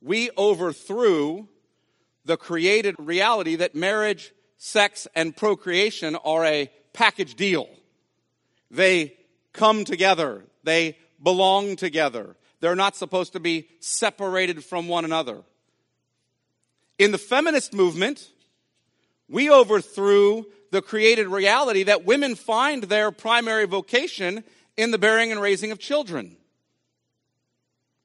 we 0.02 0.28
overthrew 0.36 1.46
the 2.24 2.36
created 2.36 2.96
reality 2.98 3.54
that 3.54 3.76
marriage, 3.76 4.32
sex, 4.56 5.06
and 5.14 5.36
procreation 5.36 6.16
are 6.16 6.44
a 6.44 6.68
package 6.92 7.36
deal. 7.36 7.68
They 8.72 9.16
come 9.52 9.84
together. 9.84 10.42
They 10.64 10.98
belong 11.22 11.76
together. 11.76 12.34
They're 12.58 12.74
not 12.74 12.96
supposed 12.96 13.34
to 13.34 13.40
be 13.40 13.68
separated 13.78 14.64
from 14.64 14.88
one 14.88 15.04
another. 15.04 15.44
In 16.98 17.12
the 17.12 17.18
feminist 17.18 17.72
movement, 17.72 18.28
we 19.28 19.48
overthrew 19.48 20.46
the 20.72 20.82
created 20.82 21.28
reality 21.28 21.84
that 21.84 22.04
women 22.04 22.34
find 22.34 22.82
their 22.82 23.12
primary 23.12 23.66
vocation 23.66 24.42
in 24.76 24.90
the 24.90 24.98
bearing 24.98 25.30
and 25.30 25.40
raising 25.40 25.70
of 25.70 25.78
children. 25.78 26.36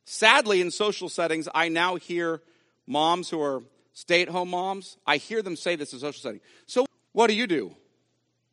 Sadly, 0.06 0.62
in 0.62 0.72
social 0.72 1.10
settings, 1.10 1.48
I 1.54 1.70
now 1.70 1.96
hear 1.96 2.42
moms 2.88 3.30
who 3.30 3.42
are 3.42 3.64
stay 3.94 4.22
at 4.22 4.30
home 4.30 4.50
moms, 4.50 4.98
I 5.06 5.18
hear 5.18 5.42
them 5.42 5.56
say 5.56 5.76
this 5.76 5.94
in 5.94 6.00
social 6.00 6.22
setting. 6.22 6.42
So, 6.66 6.86
what 7.14 7.28
do 7.28 7.34
you 7.34 7.48
do? 7.48 7.76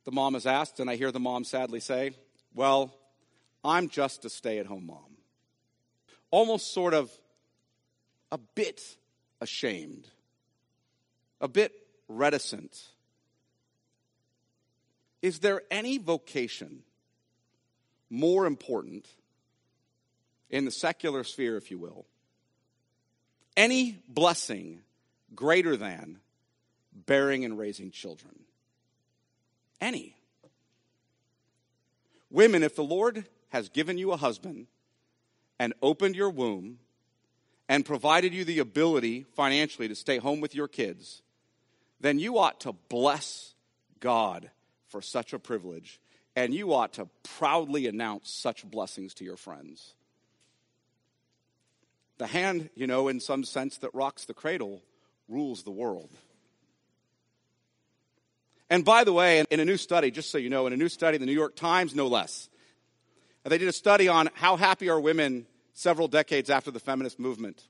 The 0.04 0.12
mom 0.12 0.34
is 0.34 0.46
asked, 0.46 0.80
and 0.80 0.88
I 0.90 0.96
hear 0.96 1.12
the 1.12 1.20
mom 1.20 1.44
sadly 1.44 1.80
say, 1.80 2.12
Well, 2.54 2.94
I'm 3.64 3.88
just 3.88 4.24
a 4.24 4.30
stay 4.30 4.58
at 4.58 4.66
home 4.66 4.86
mom. 4.86 5.16
Almost 6.30 6.72
sort 6.72 6.94
of 6.94 7.10
a 8.30 8.38
bit 8.38 8.82
ashamed, 9.40 10.06
a 11.40 11.48
bit 11.48 11.72
reticent. 12.08 12.82
Is 15.22 15.40
there 15.40 15.62
any 15.70 15.98
vocation 15.98 16.82
more 18.10 18.46
important 18.46 19.06
in 20.50 20.64
the 20.64 20.70
secular 20.70 21.24
sphere, 21.24 21.56
if 21.56 21.70
you 21.70 21.78
will? 21.78 22.06
Any 23.56 23.98
blessing 24.08 24.80
greater 25.34 25.76
than 25.76 26.18
bearing 26.92 27.44
and 27.44 27.58
raising 27.58 27.90
children? 27.90 28.34
Any. 29.80 30.16
Women, 32.30 32.62
if 32.62 32.76
the 32.76 32.84
Lord 32.84 33.24
has 33.50 33.68
given 33.68 33.98
you 33.98 34.12
a 34.12 34.16
husband 34.16 34.66
and 35.58 35.72
opened 35.82 36.14
your 36.14 36.30
womb 36.30 36.78
and 37.68 37.84
provided 37.84 38.32
you 38.32 38.44
the 38.44 38.58
ability 38.58 39.26
financially 39.34 39.88
to 39.88 39.94
stay 39.94 40.18
home 40.18 40.40
with 40.40 40.54
your 40.54 40.68
kids, 40.68 41.22
then 42.00 42.18
you 42.18 42.38
ought 42.38 42.60
to 42.60 42.72
bless 42.88 43.54
God 44.00 44.50
for 44.88 45.02
such 45.02 45.32
a 45.32 45.38
privilege, 45.38 46.00
and 46.34 46.54
you 46.54 46.72
ought 46.72 46.94
to 46.94 47.08
proudly 47.22 47.86
announce 47.86 48.30
such 48.30 48.64
blessings 48.64 49.14
to 49.14 49.24
your 49.24 49.36
friends. 49.36 49.94
The 52.18 52.26
hand, 52.26 52.70
you 52.74 52.86
know, 52.86 53.08
in 53.08 53.20
some 53.20 53.44
sense, 53.44 53.78
that 53.78 53.94
rocks 53.94 54.24
the 54.24 54.34
cradle 54.34 54.82
rules 55.28 55.62
the 55.62 55.70
world. 55.70 56.10
And 58.70 58.84
by 58.84 59.04
the 59.04 59.12
way, 59.12 59.44
in 59.50 59.60
a 59.60 59.64
new 59.64 59.76
study, 59.76 60.10
just 60.10 60.30
so 60.30 60.38
you 60.38 60.50
know, 60.50 60.66
in 60.66 60.72
a 60.72 60.76
new 60.76 60.88
study, 60.88 61.16
the 61.16 61.26
New 61.26 61.32
York 61.32 61.56
Times, 61.56 61.94
no 61.94 62.06
less, 62.06 62.48
they 63.44 63.56
did 63.56 63.68
a 63.68 63.72
study 63.72 64.08
on 64.08 64.28
how 64.34 64.56
happy 64.56 64.90
are 64.90 65.00
women 65.00 65.46
several 65.72 66.08
decades 66.08 66.50
after 66.50 66.70
the 66.70 66.80
feminist 66.80 67.18
movement. 67.18 67.62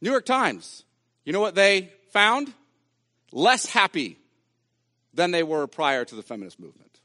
New 0.00 0.10
York 0.10 0.24
Times, 0.24 0.84
you 1.24 1.32
know 1.32 1.40
what 1.40 1.54
they 1.54 1.92
found? 2.10 2.52
Less 3.32 3.66
happy 3.66 4.18
than 5.12 5.30
they 5.30 5.42
were 5.42 5.66
prior 5.66 6.04
to 6.04 6.14
the 6.14 6.22
feminist 6.22 6.58
movement. 6.58 7.00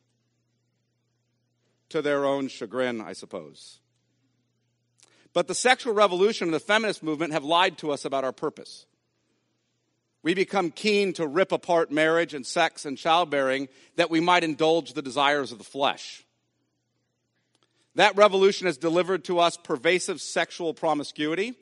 To 1.89 2.01
their 2.01 2.25
own 2.25 2.47
chagrin, 2.47 3.01
I 3.01 3.13
suppose. 3.13 3.79
But 5.33 5.47
the 5.47 5.55
sexual 5.55 5.93
revolution 5.93 6.47
and 6.47 6.53
the 6.53 6.59
feminist 6.59 7.03
movement 7.03 7.33
have 7.33 7.43
lied 7.43 7.77
to 7.79 7.91
us 7.91 8.05
about 8.05 8.23
our 8.23 8.31
purpose. 8.31 8.85
We 10.21 10.33
become 10.33 10.71
keen 10.71 11.13
to 11.13 11.27
rip 11.27 11.51
apart 11.51 11.91
marriage 11.91 12.33
and 12.33 12.45
sex 12.45 12.85
and 12.85 12.97
childbearing 12.97 13.69
that 13.95 14.09
we 14.09 14.19
might 14.19 14.43
indulge 14.43 14.93
the 14.93 15.01
desires 15.01 15.51
of 15.51 15.57
the 15.59 15.63
flesh. 15.63 16.25
That 17.95 18.17
revolution 18.17 18.67
has 18.67 18.77
delivered 18.77 19.23
to 19.25 19.39
us 19.39 19.57
pervasive 19.57 20.21
sexual 20.21 20.73
promiscuity, 20.73 21.53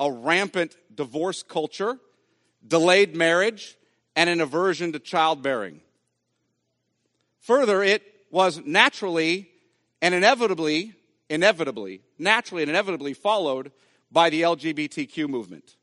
a 0.00 0.10
rampant 0.10 0.76
divorce 0.94 1.42
culture, 1.42 1.98
delayed 2.66 3.14
marriage, 3.14 3.76
and 4.16 4.28
an 4.28 4.40
aversion 4.40 4.92
to 4.92 4.98
childbearing. 4.98 5.80
Further, 7.40 7.82
it 7.82 8.02
was 8.30 8.60
naturally 8.64 9.48
and 10.02 10.14
inevitably, 10.14 10.94
inevitably, 11.30 12.02
naturally 12.18 12.62
and 12.62 12.70
inevitably 12.70 13.14
followed 13.14 13.72
by 14.10 14.30
the 14.30 14.42
LGBTQ 14.42 15.28
movement 15.28 15.76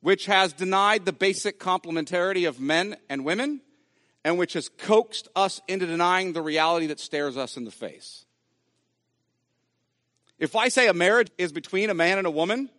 which 0.00 0.26
has 0.26 0.52
denied 0.52 1.04
the 1.04 1.12
basic 1.12 1.60
complementarity 1.60 2.48
of 2.48 2.60
men 2.60 2.96
and 3.08 3.24
women, 3.24 3.60
and 4.24 4.38
which 4.38 4.54
has 4.54 4.68
coaxed 4.68 5.28
us 5.36 5.60
into 5.68 5.86
denying 5.86 6.32
the 6.32 6.42
reality 6.42 6.86
that 6.86 7.00
stares 7.00 7.36
us 7.36 7.56
in 7.56 7.64
the 7.64 7.70
face. 7.70 8.24
If 10.38 10.56
I 10.56 10.68
say 10.68 10.88
a 10.88 10.94
marriage 10.94 11.30
is 11.36 11.52
between 11.52 11.90
a 11.90 11.94
man 11.94 12.18
and 12.18 12.26
a 12.26 12.30
woman, 12.30 12.70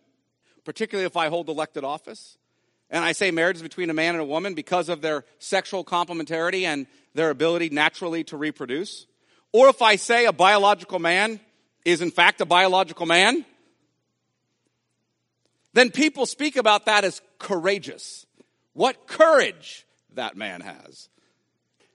particularly 0.64 1.06
if 1.06 1.16
I 1.16 1.28
hold 1.28 1.48
elected 1.48 1.84
office, 1.84 2.38
and 2.90 3.04
I 3.04 3.12
say 3.12 3.30
marriage 3.30 3.56
is 3.56 3.62
between 3.62 3.88
a 3.88 3.94
man 3.94 4.14
and 4.14 4.22
a 4.22 4.26
woman 4.26 4.54
because 4.54 4.88
of 4.88 5.00
their 5.00 5.24
sexual 5.38 5.84
complementarity 5.84 6.64
and 6.64 6.86
their 7.14 7.30
ability 7.30 7.70
naturally 7.70 8.24
to 8.24 8.36
reproduce, 8.36 9.06
or 9.52 9.68
if 9.68 9.82
I 9.82 9.96
say 9.96 10.26
a 10.26 10.32
biological 10.32 10.98
man 10.98 11.40
is 11.84 12.00
in 12.00 12.10
fact 12.10 12.40
a 12.40 12.46
biological 12.46 13.06
man, 13.06 13.44
then 15.74 15.90
people 15.90 16.26
speak 16.26 16.56
about 16.56 16.86
that 16.86 17.04
as 17.04 17.20
courageous. 17.38 18.26
What 18.72 19.06
courage 19.06 19.86
that 20.14 20.36
man 20.36 20.60
has. 20.60 21.08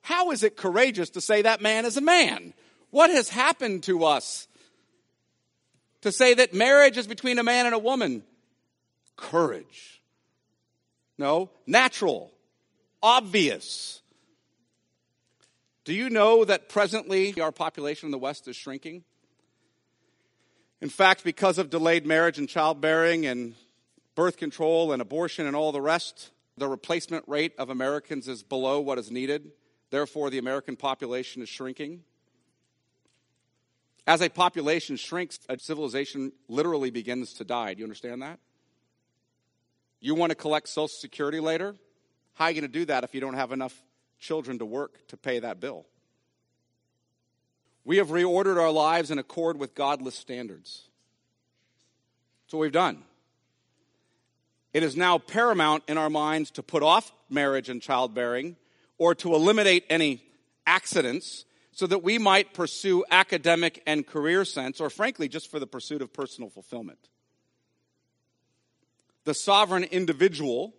How 0.01 0.31
is 0.31 0.43
it 0.43 0.55
courageous 0.55 1.11
to 1.11 1.21
say 1.21 1.41
that 1.41 1.61
man 1.61 1.85
is 1.85 1.97
a 1.97 2.01
man? 2.01 2.53
What 2.91 3.09
has 3.09 3.29
happened 3.29 3.83
to 3.83 4.05
us 4.05 4.47
to 6.01 6.11
say 6.11 6.33
that 6.35 6.53
marriage 6.53 6.97
is 6.97 7.07
between 7.07 7.39
a 7.39 7.43
man 7.43 7.65
and 7.65 7.75
a 7.75 7.79
woman? 7.79 8.23
Courage. 9.15 10.01
No, 11.17 11.49
natural, 11.65 12.31
obvious. 13.01 14.01
Do 15.87 15.93
you 15.93 16.09
know 16.09 16.43
that 16.43 16.67
presently 16.67 17.39
our 17.39 17.53
population 17.53 18.07
in 18.07 18.11
the 18.11 18.17
West 18.17 18.45
is 18.49 18.57
shrinking? 18.57 19.05
In 20.81 20.89
fact, 20.89 21.23
because 21.23 21.57
of 21.57 21.69
delayed 21.69 22.05
marriage 22.05 22.37
and 22.37 22.49
childbearing 22.49 23.25
and 23.25 23.55
birth 24.13 24.35
control 24.35 24.91
and 24.91 25.01
abortion 25.01 25.47
and 25.47 25.55
all 25.55 25.71
the 25.71 25.79
rest, 25.79 26.31
the 26.57 26.67
replacement 26.67 27.23
rate 27.25 27.53
of 27.57 27.69
Americans 27.69 28.27
is 28.27 28.43
below 28.43 28.81
what 28.81 28.97
is 28.97 29.09
needed. 29.09 29.53
Therefore, 29.89 30.29
the 30.29 30.39
American 30.39 30.75
population 30.75 31.41
is 31.41 31.47
shrinking. 31.47 32.03
As 34.05 34.21
a 34.21 34.27
population 34.27 34.97
shrinks, 34.97 35.39
a 35.47 35.57
civilization 35.57 36.33
literally 36.49 36.91
begins 36.91 37.31
to 37.35 37.45
die. 37.45 37.75
Do 37.75 37.79
you 37.79 37.85
understand 37.85 38.21
that? 38.23 38.39
You 40.01 40.15
want 40.15 40.31
to 40.31 40.35
collect 40.35 40.67
Social 40.67 40.89
Security 40.89 41.39
later? 41.39 41.75
How 42.33 42.43
are 42.43 42.51
you 42.51 42.59
going 42.59 42.69
to 42.69 42.79
do 42.79 42.83
that 42.87 43.05
if 43.05 43.15
you 43.15 43.21
don't 43.21 43.35
have 43.35 43.53
enough 43.53 43.81
children 44.19 44.59
to 44.59 44.65
work 44.65 45.07
to 45.07 45.17
pay 45.17 45.39
that 45.39 45.59
bill? 45.59 45.85
We 47.85 47.97
have 47.97 48.09
reordered 48.09 48.61
our 48.61 48.71
lives 48.71 49.11
in 49.11 49.19
accord 49.19 49.57
with 49.57 49.73
godless 49.73 50.15
standards. 50.15 50.83
That's 52.43 52.53
what 52.53 52.61
we've 52.61 52.71
done. 52.71 53.03
It 54.73 54.83
is 54.83 54.95
now 54.95 55.17
paramount 55.17 55.83
in 55.87 55.97
our 55.97 56.09
minds 56.09 56.51
to 56.51 56.63
put 56.63 56.83
off 56.83 57.11
marriage 57.29 57.69
and 57.69 57.81
childbearing 57.81 58.57
or 58.97 59.15
to 59.15 59.33
eliminate 59.33 59.85
any 59.89 60.21
accidents 60.65 61.45
so 61.71 61.87
that 61.87 62.03
we 62.03 62.17
might 62.17 62.53
pursue 62.53 63.05
academic 63.09 63.81
and 63.85 64.05
career 64.05 64.43
sense, 64.43 64.81
or 64.81 64.89
frankly, 64.89 65.27
just 65.27 65.49
for 65.49 65.59
the 65.59 65.67
pursuit 65.67 66.01
of 66.01 66.11
personal 66.11 66.49
fulfillment. 66.49 66.99
The 69.25 69.33
sovereign 69.33 69.83
individual 69.83 70.73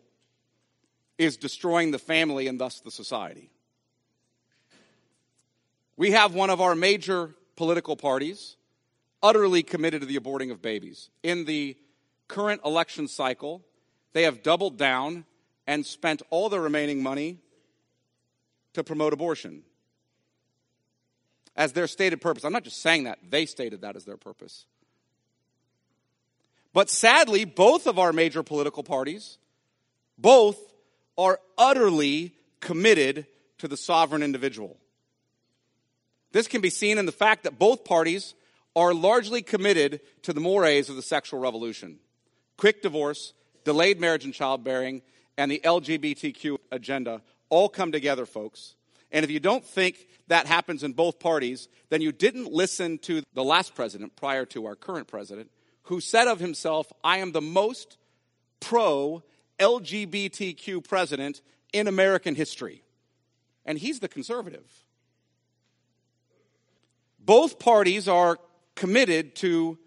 is 1.18 1.36
destroying 1.36 1.90
the 1.90 1.98
family 1.98 2.46
and 2.46 2.58
thus 2.58 2.80
the 2.80 2.90
society. 2.90 3.50
We 5.96 6.12
have 6.12 6.32
one 6.32 6.48
of 6.48 6.60
our 6.60 6.76
major 6.76 7.34
political 7.56 7.96
parties 7.96 8.56
utterly 9.20 9.64
committed 9.64 10.00
to 10.00 10.06
the 10.06 10.16
aborting 10.16 10.52
of 10.52 10.62
babies. 10.62 11.10
In 11.24 11.44
the 11.44 11.76
current 12.28 12.60
election 12.64 13.08
cycle, 13.08 13.64
they 14.12 14.22
have 14.22 14.44
doubled 14.44 14.78
down 14.78 15.24
and 15.66 15.84
spent 15.84 16.22
all 16.30 16.48
the 16.48 16.60
remaining 16.60 17.02
money 17.02 17.38
to 18.74 18.84
promote 18.84 19.12
abortion 19.12 19.64
as 21.56 21.72
their 21.72 21.88
stated 21.88 22.20
purpose. 22.20 22.44
I'm 22.44 22.52
not 22.52 22.62
just 22.62 22.80
saying 22.80 23.04
that, 23.04 23.18
they 23.28 23.44
stated 23.44 23.80
that 23.80 23.96
as 23.96 24.04
their 24.04 24.16
purpose. 24.16 24.66
But 26.72 26.88
sadly, 26.88 27.44
both 27.44 27.88
of 27.88 27.98
our 27.98 28.12
major 28.12 28.44
political 28.44 28.84
parties, 28.84 29.38
both 30.16 30.67
are 31.18 31.40
utterly 31.58 32.32
committed 32.60 33.26
to 33.58 33.68
the 33.68 33.76
sovereign 33.76 34.22
individual. 34.22 34.78
This 36.32 36.46
can 36.46 36.60
be 36.60 36.70
seen 36.70 36.96
in 36.96 37.06
the 37.06 37.12
fact 37.12 37.42
that 37.42 37.58
both 37.58 37.84
parties 37.84 38.34
are 38.76 38.94
largely 38.94 39.42
committed 39.42 40.00
to 40.22 40.32
the 40.32 40.40
mores 40.40 40.88
of 40.88 40.96
the 40.96 41.02
sexual 41.02 41.40
revolution 41.40 41.98
quick 42.56 42.82
divorce, 42.82 43.34
delayed 43.64 44.00
marriage 44.00 44.24
and 44.24 44.34
childbearing, 44.34 45.00
and 45.36 45.50
the 45.50 45.60
LGBTQ 45.64 46.58
agenda 46.72 47.22
all 47.48 47.68
come 47.68 47.92
together, 47.92 48.26
folks. 48.26 48.74
And 49.12 49.24
if 49.24 49.30
you 49.30 49.40
don't 49.40 49.64
think 49.64 50.06
that 50.26 50.46
happens 50.46 50.82
in 50.82 50.92
both 50.92 51.20
parties, 51.20 51.68
then 51.88 52.02
you 52.02 52.10
didn't 52.12 52.52
listen 52.52 52.98
to 52.98 53.22
the 53.32 53.44
last 53.44 53.74
president 53.74 54.16
prior 54.16 54.44
to 54.46 54.66
our 54.66 54.74
current 54.74 55.06
president, 55.06 55.50
who 55.84 56.00
said 56.00 56.26
of 56.26 56.40
himself, 56.40 56.92
I 57.04 57.18
am 57.18 57.30
the 57.30 57.40
most 57.40 57.96
pro 58.60 59.22
LGBTQ 59.58 60.86
president 60.86 61.40
in 61.72 61.86
American 61.86 62.34
history. 62.34 62.82
And 63.64 63.78
he's 63.78 64.00
the 64.00 64.08
conservative. 64.08 64.66
Both 67.18 67.58
parties 67.58 68.08
are 68.08 68.38
committed 68.74 69.34
to 69.36 69.78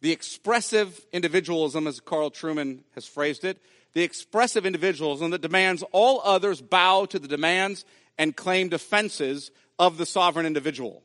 the 0.00 0.12
expressive 0.12 0.98
individualism, 1.12 1.86
as 1.86 2.00
Carl 2.00 2.30
Trueman 2.30 2.80
has 2.94 3.06
phrased 3.06 3.44
it, 3.44 3.58
the 3.92 4.02
expressive 4.02 4.64
individualism 4.64 5.30
that 5.30 5.42
demands 5.42 5.82
all 5.92 6.22
others 6.24 6.62
bow 6.62 7.04
to 7.06 7.18
the 7.18 7.28
demands 7.28 7.84
and 8.16 8.36
claim 8.36 8.68
defenses 8.68 9.50
of 9.78 9.98
the 9.98 10.06
sovereign 10.06 10.46
individual. 10.46 11.02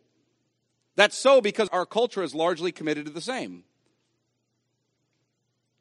That's 0.95 1.17
so 1.17 1.41
because 1.41 1.67
our 1.69 1.85
culture 1.85 2.23
is 2.23 2.33
largely 2.33 2.71
committed 2.71 3.05
to 3.05 3.11
the 3.11 3.21
same. 3.21 3.63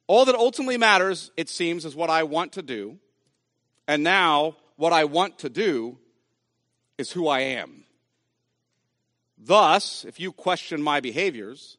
All 0.06 0.24
that 0.26 0.34
ultimately 0.34 0.76
matters, 0.76 1.30
it 1.36 1.48
seems, 1.48 1.84
is 1.84 1.96
what 1.96 2.10
I 2.10 2.24
want 2.24 2.52
to 2.52 2.62
do. 2.62 2.98
And 3.88 4.02
now, 4.02 4.56
what 4.76 4.92
I 4.92 5.04
want 5.04 5.38
to 5.40 5.48
do 5.48 5.98
is 6.98 7.10
who 7.10 7.28
I 7.28 7.40
am. 7.40 7.84
Thus, 9.38 10.04
if 10.04 10.20
you 10.20 10.32
question 10.32 10.82
my 10.82 11.00
behaviors, 11.00 11.76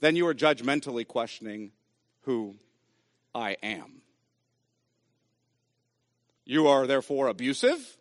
then 0.00 0.16
you 0.16 0.26
are 0.26 0.34
judgmentally 0.34 1.06
questioning 1.06 1.72
who 2.22 2.56
I 3.34 3.56
am. 3.62 4.02
You 6.44 6.66
are 6.66 6.86
therefore 6.86 7.28
abusive, 7.28 7.96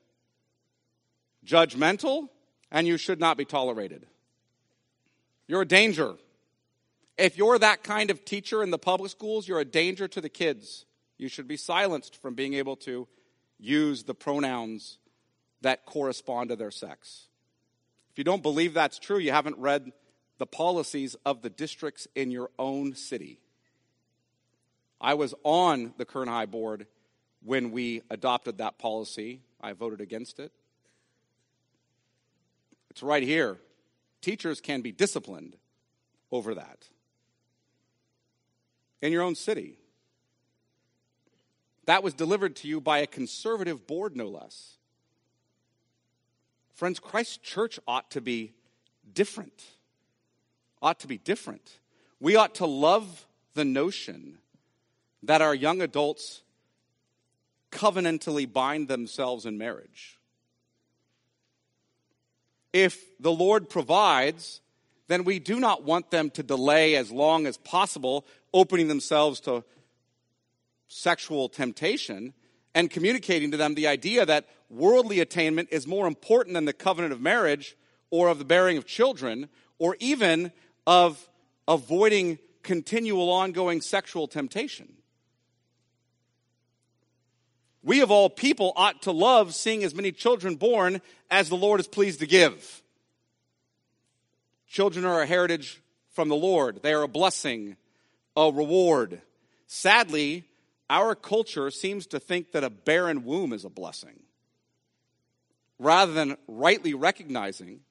judgmental, 1.45 2.27
and 2.71 2.87
you 2.87 2.97
should 2.97 3.19
not 3.19 3.37
be 3.37 3.45
tolerated. 3.45 4.05
You're 5.47 5.61
a 5.61 5.67
danger. 5.67 6.15
If 7.17 7.37
you're 7.37 7.59
that 7.59 7.83
kind 7.83 8.09
of 8.09 8.25
teacher 8.25 8.63
in 8.63 8.71
the 8.71 8.77
public 8.77 9.11
schools, 9.11 9.47
you're 9.47 9.59
a 9.59 9.65
danger 9.65 10.07
to 10.07 10.21
the 10.21 10.29
kids. 10.29 10.85
You 11.17 11.27
should 11.27 11.47
be 11.47 11.57
silenced 11.57 12.19
from 12.21 12.33
being 12.33 12.55
able 12.55 12.75
to 12.77 13.07
use 13.59 14.03
the 14.03 14.15
pronouns 14.15 14.97
that 15.61 15.85
correspond 15.85 16.49
to 16.49 16.55
their 16.55 16.71
sex. 16.71 17.27
If 18.11 18.17
you 18.17 18.23
don't 18.23 18.43
believe 18.43 18.73
that's 18.73 18.99
true, 18.99 19.19
you 19.19 19.31
haven't 19.31 19.57
read 19.57 19.91
the 20.39 20.45
policies 20.47 21.15
of 21.25 21.41
the 21.41 21.49
districts 21.49 22.07
in 22.15 22.31
your 22.31 22.49
own 22.57 22.95
city. 22.95 23.39
I 24.99 25.13
was 25.13 25.35
on 25.43 25.93
the 25.97 26.05
Kern 26.05 26.27
High 26.27 26.47
Board 26.47 26.87
when 27.43 27.71
we 27.71 28.01
adopted 28.09 28.57
that 28.57 28.79
policy. 28.79 29.41
I 29.61 29.73
voted 29.73 30.01
against 30.01 30.39
it. 30.39 30.51
It's 32.89 33.03
right 33.03 33.23
here. 33.23 33.57
Teachers 34.21 34.61
can 34.61 34.81
be 34.81 34.91
disciplined 34.91 35.57
over 36.31 36.55
that 36.55 36.87
in 39.03 39.11
your 39.11 39.21
own 39.21 39.35
city. 39.35 39.77
That 41.85 42.03
was 42.03 42.13
delivered 42.13 42.55
to 42.57 42.69
you 42.69 42.79
by 42.79 42.99
a 42.99 43.07
conservative 43.07 43.85
board, 43.85 44.15
no 44.15 44.29
less. 44.29 44.77
Friends, 46.73 46.99
Christ's 46.99 47.35
church 47.35 47.77
ought 47.85 48.09
to 48.11 48.21
be 48.21 48.53
different. 49.13 49.61
Ought 50.81 51.01
to 51.01 51.07
be 51.07 51.17
different. 51.17 51.79
We 52.21 52.37
ought 52.37 52.55
to 52.55 52.65
love 52.65 53.27
the 53.55 53.65
notion 53.65 54.37
that 55.21 55.41
our 55.41 55.53
young 55.53 55.81
adults 55.81 56.41
covenantally 57.71 58.51
bind 58.51 58.87
themselves 58.87 59.45
in 59.45 59.57
marriage. 59.57 60.17
If 62.71 63.03
the 63.19 63.33
Lord 63.33 63.69
provides, 63.69 64.61
then 65.13 65.23
we 65.23 65.37
do 65.37 65.59
not 65.59 65.83
want 65.83 66.09
them 66.09 66.31
to 66.31 66.41
delay 66.41 66.95
as 66.95 67.11
long 67.11 67.45
as 67.45 67.57
possible 67.57 68.25
opening 68.51 68.87
themselves 68.87 69.39
to 69.41 69.63
sexual 70.87 71.47
temptation 71.47 72.33
and 72.73 72.89
communicating 72.89 73.51
to 73.51 73.57
them 73.57 73.75
the 73.75 73.85
idea 73.85 74.25
that 74.25 74.49
worldly 74.71 75.19
attainment 75.19 75.69
is 75.71 75.85
more 75.85 76.07
important 76.07 76.55
than 76.55 76.65
the 76.65 76.73
covenant 76.73 77.13
of 77.13 77.21
marriage 77.21 77.77
or 78.09 78.27
of 78.29 78.39
the 78.39 78.45
bearing 78.45 78.75
of 78.75 78.87
children 78.87 79.49
or 79.77 79.95
even 79.99 80.51
of 80.87 81.29
avoiding 81.67 82.39
continual 82.63 83.29
ongoing 83.29 83.81
sexual 83.81 84.27
temptation. 84.27 84.93
We 87.83 88.01
of 88.01 88.09
all 88.09 88.31
people 88.31 88.73
ought 88.75 89.03
to 89.03 89.11
love 89.11 89.53
seeing 89.53 89.83
as 89.83 89.93
many 89.93 90.11
children 90.11 90.55
born 90.55 91.01
as 91.29 91.49
the 91.49 91.55
Lord 91.55 91.79
is 91.79 91.87
pleased 91.87 92.19
to 92.21 92.25
give. 92.25 92.82
Children 94.73 95.05
are 95.05 95.21
a 95.21 95.27
heritage 95.27 95.79
from 96.13 96.29
the 96.29 96.35
Lord. 96.35 96.81
They 96.81 96.93
are 96.93 97.03
a 97.03 97.07
blessing, 97.07 97.77
a 98.35 98.51
reward. 98.51 99.21
Sadly, 99.67 100.45
our 100.89 101.13
culture 101.13 101.69
seems 101.69 102.07
to 102.07 102.19
think 102.19 102.53
that 102.53 102.63
a 102.63 102.71
barren 102.71 103.23
womb 103.23 103.53
is 103.53 103.65
a 103.65 103.69
blessing, 103.69 104.23
rather 105.77 106.11
than 106.11 106.37
rightly 106.47 106.95
recognizing 106.95 107.81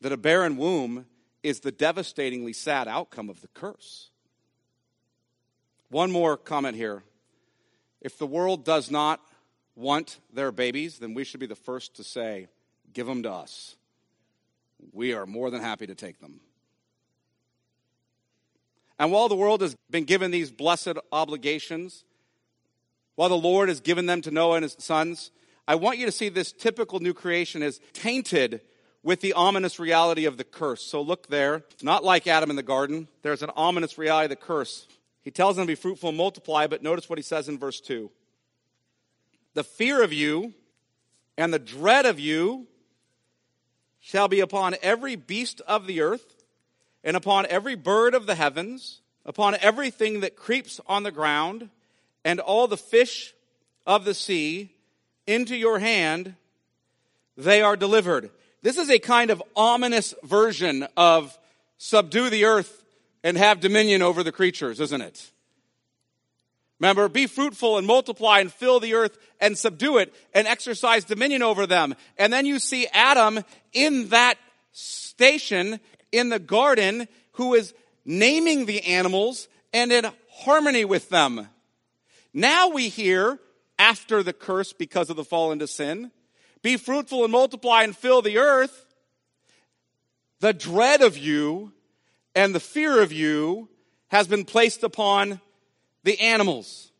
that 0.00 0.10
a 0.10 0.16
barren 0.16 0.56
womb 0.56 1.06
is 1.44 1.60
the 1.60 1.70
devastatingly 1.70 2.52
sad 2.52 2.88
outcome 2.88 3.30
of 3.30 3.40
the 3.40 3.48
curse. 3.54 4.10
One 5.90 6.10
more 6.10 6.36
comment 6.36 6.74
here. 6.74 7.04
If 8.00 8.18
the 8.18 8.26
world 8.26 8.64
does 8.64 8.90
not 8.90 9.20
want 9.76 10.18
their 10.32 10.50
babies, 10.50 10.98
then 10.98 11.14
we 11.14 11.22
should 11.22 11.38
be 11.38 11.46
the 11.46 11.54
first 11.54 11.94
to 11.94 12.02
say, 12.02 12.48
Give 12.92 13.06
them 13.06 13.22
to 13.22 13.30
us. 13.30 13.76
We 14.92 15.12
are 15.12 15.26
more 15.26 15.50
than 15.50 15.60
happy 15.60 15.86
to 15.86 15.94
take 15.94 16.20
them. 16.20 16.40
And 18.98 19.12
while 19.12 19.28
the 19.28 19.36
world 19.36 19.60
has 19.60 19.76
been 19.90 20.04
given 20.04 20.30
these 20.30 20.50
blessed 20.50 20.94
obligations, 21.12 22.04
while 23.14 23.28
the 23.28 23.36
Lord 23.36 23.68
has 23.68 23.80
given 23.80 24.06
them 24.06 24.22
to 24.22 24.30
Noah 24.30 24.56
and 24.56 24.62
his 24.62 24.76
sons, 24.78 25.30
I 25.68 25.74
want 25.74 25.98
you 25.98 26.06
to 26.06 26.12
see 26.12 26.28
this 26.28 26.52
typical 26.52 27.00
new 27.00 27.12
creation 27.12 27.62
is 27.62 27.80
tainted 27.92 28.60
with 29.02 29.20
the 29.20 29.34
ominous 29.34 29.78
reality 29.78 30.24
of 30.24 30.36
the 30.36 30.44
curse. 30.44 30.82
So 30.82 31.00
look 31.00 31.28
there, 31.28 31.64
not 31.82 32.04
like 32.04 32.26
Adam 32.26 32.50
in 32.50 32.56
the 32.56 32.62
garden. 32.62 33.08
There's 33.22 33.42
an 33.42 33.50
ominous 33.54 33.98
reality 33.98 34.32
of 34.32 34.38
the 34.38 34.44
curse. 34.44 34.88
He 35.22 35.30
tells 35.30 35.56
them 35.56 35.66
to 35.66 35.70
be 35.70 35.74
fruitful 35.74 36.08
and 36.10 36.18
multiply, 36.18 36.66
but 36.66 36.82
notice 36.82 37.08
what 37.08 37.18
he 37.18 37.22
says 37.22 37.48
in 37.48 37.58
verse 37.58 37.80
2. 37.80 38.10
The 39.54 39.64
fear 39.64 40.02
of 40.02 40.12
you 40.12 40.54
and 41.36 41.52
the 41.52 41.58
dread 41.58 42.06
of 42.06 42.20
you 42.20 42.66
shall 44.00 44.28
be 44.28 44.40
upon 44.40 44.76
every 44.82 45.16
beast 45.16 45.60
of 45.66 45.86
the 45.86 46.00
earth, 46.00 46.44
and 47.02 47.16
upon 47.16 47.46
every 47.46 47.74
bird 47.74 48.14
of 48.14 48.26
the 48.26 48.34
heavens, 48.34 49.00
upon 49.24 49.56
everything 49.60 50.20
that 50.20 50.36
creeps 50.36 50.80
on 50.86 51.02
the 51.02 51.10
ground, 51.10 51.68
and 52.24 52.40
all 52.40 52.66
the 52.66 52.76
fish 52.76 53.34
of 53.86 54.04
the 54.04 54.14
sea 54.14 54.70
into 55.26 55.56
your 55.56 55.78
hand, 55.78 56.34
they 57.36 57.62
are 57.62 57.76
delivered. 57.76 58.30
This 58.62 58.78
is 58.78 58.90
a 58.90 58.98
kind 58.98 59.30
of 59.30 59.42
ominous 59.54 60.14
version 60.22 60.86
of 60.96 61.38
subdue 61.78 62.30
the 62.30 62.44
earth 62.44 62.84
and 63.22 63.36
have 63.36 63.60
dominion 63.60 64.02
over 64.02 64.22
the 64.22 64.32
creatures, 64.32 64.80
isn't 64.80 65.00
it? 65.00 65.30
Remember, 66.78 67.08
be 67.08 67.26
fruitful 67.26 67.78
and 67.78 67.86
multiply 67.86 68.40
and 68.40 68.52
fill 68.52 68.80
the 68.80 68.94
earth 68.94 69.18
and 69.40 69.56
subdue 69.56 69.98
it 69.98 70.14
and 70.34 70.46
exercise 70.46 71.04
dominion 71.04 71.42
over 71.42 71.66
them. 71.66 71.94
And 72.18 72.32
then 72.32 72.44
you 72.44 72.58
see 72.58 72.86
Adam 72.92 73.40
in 73.72 74.08
that 74.08 74.36
station 74.72 75.80
in 76.12 76.28
the 76.28 76.38
garden 76.38 77.08
who 77.32 77.54
is 77.54 77.72
naming 78.04 78.66
the 78.66 78.82
animals 78.82 79.48
and 79.72 79.90
in 79.90 80.06
harmony 80.30 80.84
with 80.84 81.08
them. 81.08 81.48
Now 82.34 82.68
we 82.68 82.88
hear, 82.88 83.38
after 83.78 84.22
the 84.22 84.34
curse 84.34 84.74
because 84.74 85.08
of 85.08 85.16
the 85.16 85.24
fall 85.24 85.52
into 85.52 85.66
sin, 85.66 86.10
be 86.62 86.76
fruitful 86.76 87.24
and 87.24 87.32
multiply 87.32 87.82
and 87.82 87.96
fill 87.96 88.20
the 88.20 88.38
earth. 88.38 88.84
The 90.40 90.52
dread 90.52 91.00
of 91.00 91.16
you 91.16 91.72
and 92.34 92.54
the 92.54 92.60
fear 92.60 93.00
of 93.00 93.12
you 93.12 93.70
has 94.08 94.28
been 94.28 94.44
placed 94.44 94.82
upon 94.82 95.40
the 96.06 96.20
animals. 96.20 96.92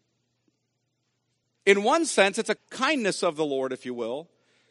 In 1.64 1.85
one 1.85 2.05
sense, 2.05 2.38
it's 2.38 2.51
a 2.51 2.57
kindness 2.71 3.23
of 3.23 3.37
the 3.37 3.45
Lord, 3.45 3.73
if 3.73 3.87
you 3.87 3.95
will, 3.95 4.29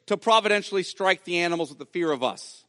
to 0.07 0.17
providentially 0.17 0.83
strike 0.83 1.23
the 1.23 1.39
animals 1.39 1.69
with 1.69 1.79
the 1.79 1.85
fear 1.85 2.11
of 2.11 2.21
us 2.21 2.65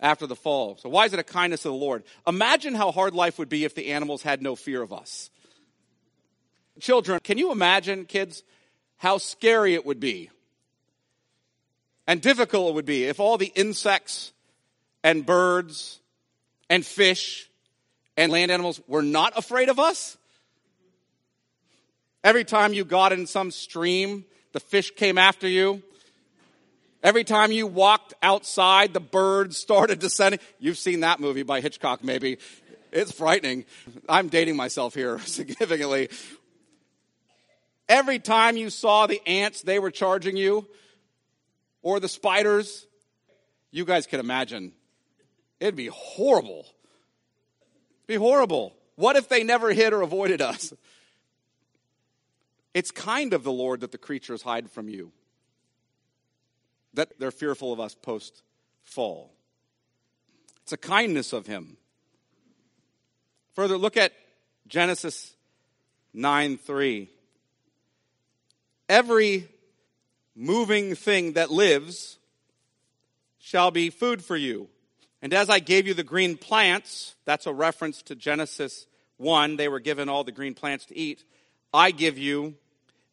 after 0.00 0.26
the 0.26 0.34
fall. 0.34 0.76
So, 0.76 0.88
why 0.88 1.06
is 1.06 1.12
it 1.12 1.20
a 1.20 1.24
kindness 1.24 1.64
of 1.64 1.70
the 1.70 1.78
Lord? 1.78 2.02
Imagine 2.26 2.74
how 2.74 2.90
hard 2.90 3.14
life 3.14 3.38
would 3.38 3.48
be 3.48 3.64
if 3.64 3.76
the 3.76 3.92
animals 3.92 4.22
had 4.22 4.42
no 4.42 4.56
fear 4.56 4.82
of 4.82 4.92
us. 4.92 5.30
Children, 6.80 7.20
can 7.22 7.38
you 7.38 7.52
imagine, 7.52 8.04
kids, 8.04 8.42
how 8.96 9.18
scary 9.18 9.74
it 9.74 9.86
would 9.86 10.00
be 10.00 10.30
and 12.08 12.20
difficult 12.20 12.70
it 12.70 12.74
would 12.74 12.86
be 12.86 13.04
if 13.04 13.20
all 13.20 13.38
the 13.38 13.52
insects 13.54 14.32
and 15.04 15.24
birds 15.24 16.00
and 16.68 16.84
fish 16.84 17.48
and 18.16 18.32
land 18.32 18.50
animals 18.50 18.80
were 18.88 19.02
not 19.02 19.38
afraid 19.38 19.68
of 19.68 19.78
us? 19.78 20.18
Every 22.24 22.44
time 22.44 22.72
you 22.72 22.84
got 22.84 23.12
in 23.12 23.26
some 23.26 23.50
stream, 23.50 24.24
the 24.52 24.60
fish 24.60 24.90
came 24.90 25.18
after 25.18 25.48
you. 25.48 25.82
Every 27.02 27.22
time 27.22 27.52
you 27.52 27.66
walked 27.66 28.14
outside, 28.22 28.92
the 28.92 29.00
birds 29.00 29.56
started 29.56 29.98
descending. 29.98 30.40
You've 30.58 30.78
seen 30.78 31.00
that 31.00 31.20
movie 31.20 31.44
by 31.44 31.60
Hitchcock, 31.60 32.02
maybe. 32.02 32.38
It's 32.90 33.12
frightening. 33.12 33.66
I'm 34.08 34.28
dating 34.28 34.56
myself 34.56 34.94
here 34.94 35.18
significantly. 35.24 36.08
Every 37.88 38.18
time 38.18 38.56
you 38.56 38.68
saw 38.68 39.06
the 39.06 39.20
ants, 39.26 39.62
they 39.62 39.78
were 39.78 39.90
charging 39.90 40.36
you, 40.36 40.66
or 41.82 42.00
the 42.00 42.08
spiders, 42.08 42.86
you 43.70 43.84
guys 43.84 44.06
can 44.06 44.20
imagine. 44.20 44.72
It'd 45.60 45.76
be 45.76 45.86
horrible. 45.86 46.66
It'd 48.06 48.06
be 48.08 48.14
horrible. 48.16 48.74
What 48.96 49.16
if 49.16 49.28
they 49.28 49.42
never 49.42 49.72
hit 49.72 49.92
or 49.92 50.02
avoided 50.02 50.42
us? 50.42 50.74
It's 52.74 52.90
kind 52.90 53.32
of 53.32 53.44
the 53.44 53.52
Lord 53.52 53.80
that 53.80 53.92
the 53.92 53.98
creatures 53.98 54.42
hide 54.42 54.70
from 54.70 54.88
you, 54.88 55.12
that 56.94 57.18
they're 57.18 57.30
fearful 57.30 57.72
of 57.72 57.80
us 57.80 57.94
post 57.94 58.42
fall. 58.82 59.32
It's 60.62 60.72
a 60.72 60.76
kindness 60.76 61.32
of 61.32 61.46
Him. 61.46 61.76
Further, 63.54 63.78
look 63.78 63.96
at 63.96 64.12
Genesis 64.66 65.34
9 66.12 66.58
3. 66.58 67.08
Every 68.88 69.48
moving 70.34 70.94
thing 70.94 71.32
that 71.32 71.50
lives 71.50 72.18
shall 73.38 73.70
be 73.70 73.90
food 73.90 74.22
for 74.22 74.36
you. 74.36 74.68
And 75.20 75.34
as 75.34 75.50
I 75.50 75.58
gave 75.58 75.86
you 75.86 75.94
the 75.94 76.04
green 76.04 76.36
plants, 76.36 77.16
that's 77.24 77.46
a 77.46 77.52
reference 77.52 78.02
to 78.02 78.14
Genesis 78.14 78.86
1, 79.16 79.56
they 79.56 79.68
were 79.68 79.80
given 79.80 80.08
all 80.08 80.22
the 80.22 80.32
green 80.32 80.54
plants 80.54 80.86
to 80.86 80.96
eat. 80.96 81.24
I 81.72 81.90
give 81.90 82.18
you 82.18 82.54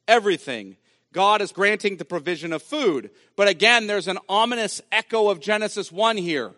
everything. 0.08 0.78
God 1.14 1.42
is 1.42 1.52
granting 1.52 1.98
the 1.98 2.06
provision 2.06 2.52
of 2.52 2.62
food. 2.62 3.10
But 3.36 3.48
again, 3.48 3.88
there's 3.88 4.08
an 4.08 4.20
ominous 4.28 4.82
echo 4.92 5.30
of 5.30 5.40
Genesis 5.40 5.92
1 5.92 6.18
here. 6.18 6.52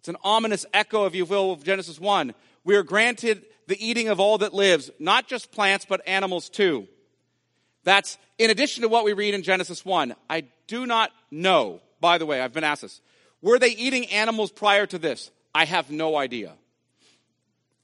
It's 0.00 0.08
an 0.08 0.16
ominous 0.22 0.66
echo, 0.74 1.06
if 1.06 1.14
you 1.14 1.24
will, 1.24 1.52
of 1.52 1.64
Genesis 1.64 2.00
1. 2.00 2.34
We 2.64 2.74
are 2.76 2.82
granted 2.82 3.44
the 3.68 3.84
eating 3.84 4.08
of 4.08 4.20
all 4.20 4.38
that 4.38 4.54
lives, 4.54 4.90
not 4.98 5.28
just 5.28 5.52
plants, 5.52 5.84
but 5.88 6.00
animals 6.06 6.48
too. 6.48 6.88
That's 7.84 8.18
in 8.38 8.50
addition 8.50 8.82
to 8.82 8.88
what 8.88 9.04
we 9.04 9.12
read 9.12 9.34
in 9.34 9.42
Genesis 9.42 9.84
1. 9.84 10.14
I 10.28 10.44
do 10.66 10.86
not 10.86 11.12
know, 11.30 11.80
by 12.00 12.18
the 12.18 12.26
way, 12.26 12.40
I've 12.40 12.52
been 12.52 12.64
asked 12.64 12.82
this. 12.82 13.00
Were 13.42 13.58
they 13.58 13.70
eating 13.70 14.06
animals 14.06 14.50
prior 14.50 14.86
to 14.86 14.98
this? 14.98 15.30
I 15.54 15.64
have 15.64 15.90
no 15.90 16.16
idea. 16.16 16.52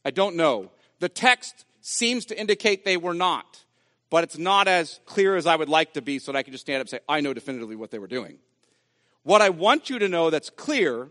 I 0.04 0.10
don't 0.10 0.36
know. 0.36 0.70
The 0.98 1.08
text 1.08 1.64
seems 1.82 2.24
to 2.26 2.40
indicate 2.40 2.84
they 2.84 2.96
were 2.96 3.14
not 3.14 3.62
but 4.12 4.24
it's 4.24 4.36
not 4.36 4.68
as 4.68 5.00
clear 5.06 5.36
as 5.36 5.46
I 5.46 5.56
would 5.56 5.70
like 5.70 5.94
to 5.94 6.02
be 6.02 6.18
so 6.18 6.32
that 6.32 6.38
I 6.38 6.42
can 6.42 6.52
just 6.52 6.66
stand 6.66 6.76
up 6.76 6.82
and 6.82 6.90
say, 6.90 6.98
I 7.08 7.22
know 7.22 7.32
definitively 7.32 7.76
what 7.76 7.90
they 7.90 7.98
were 7.98 8.06
doing. 8.06 8.36
What 9.22 9.40
I 9.40 9.48
want 9.48 9.88
you 9.88 9.98
to 10.00 10.06
know 10.06 10.28
that's 10.28 10.50
clear 10.50 11.08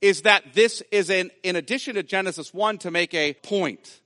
is 0.00 0.22
that 0.22 0.54
this 0.54 0.82
is 0.90 1.10
an, 1.10 1.30
in 1.42 1.56
addition 1.56 1.96
to 1.96 2.02
Genesis 2.02 2.54
1 2.54 2.78
to 2.78 2.90
make 2.90 3.12
a 3.12 3.34
point. 3.34 4.00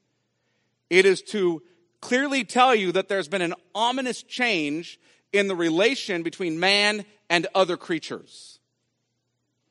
It 0.90 1.06
is 1.06 1.22
to 1.22 1.62
clearly 2.00 2.42
tell 2.42 2.74
you 2.74 2.90
that 2.90 3.08
there's 3.08 3.28
been 3.28 3.42
an 3.42 3.54
ominous 3.76 4.24
change 4.24 4.98
in 5.32 5.46
the 5.46 5.54
relation 5.54 6.24
between 6.24 6.58
man 6.58 7.04
and 7.30 7.46
other 7.54 7.76
creatures. 7.76 8.58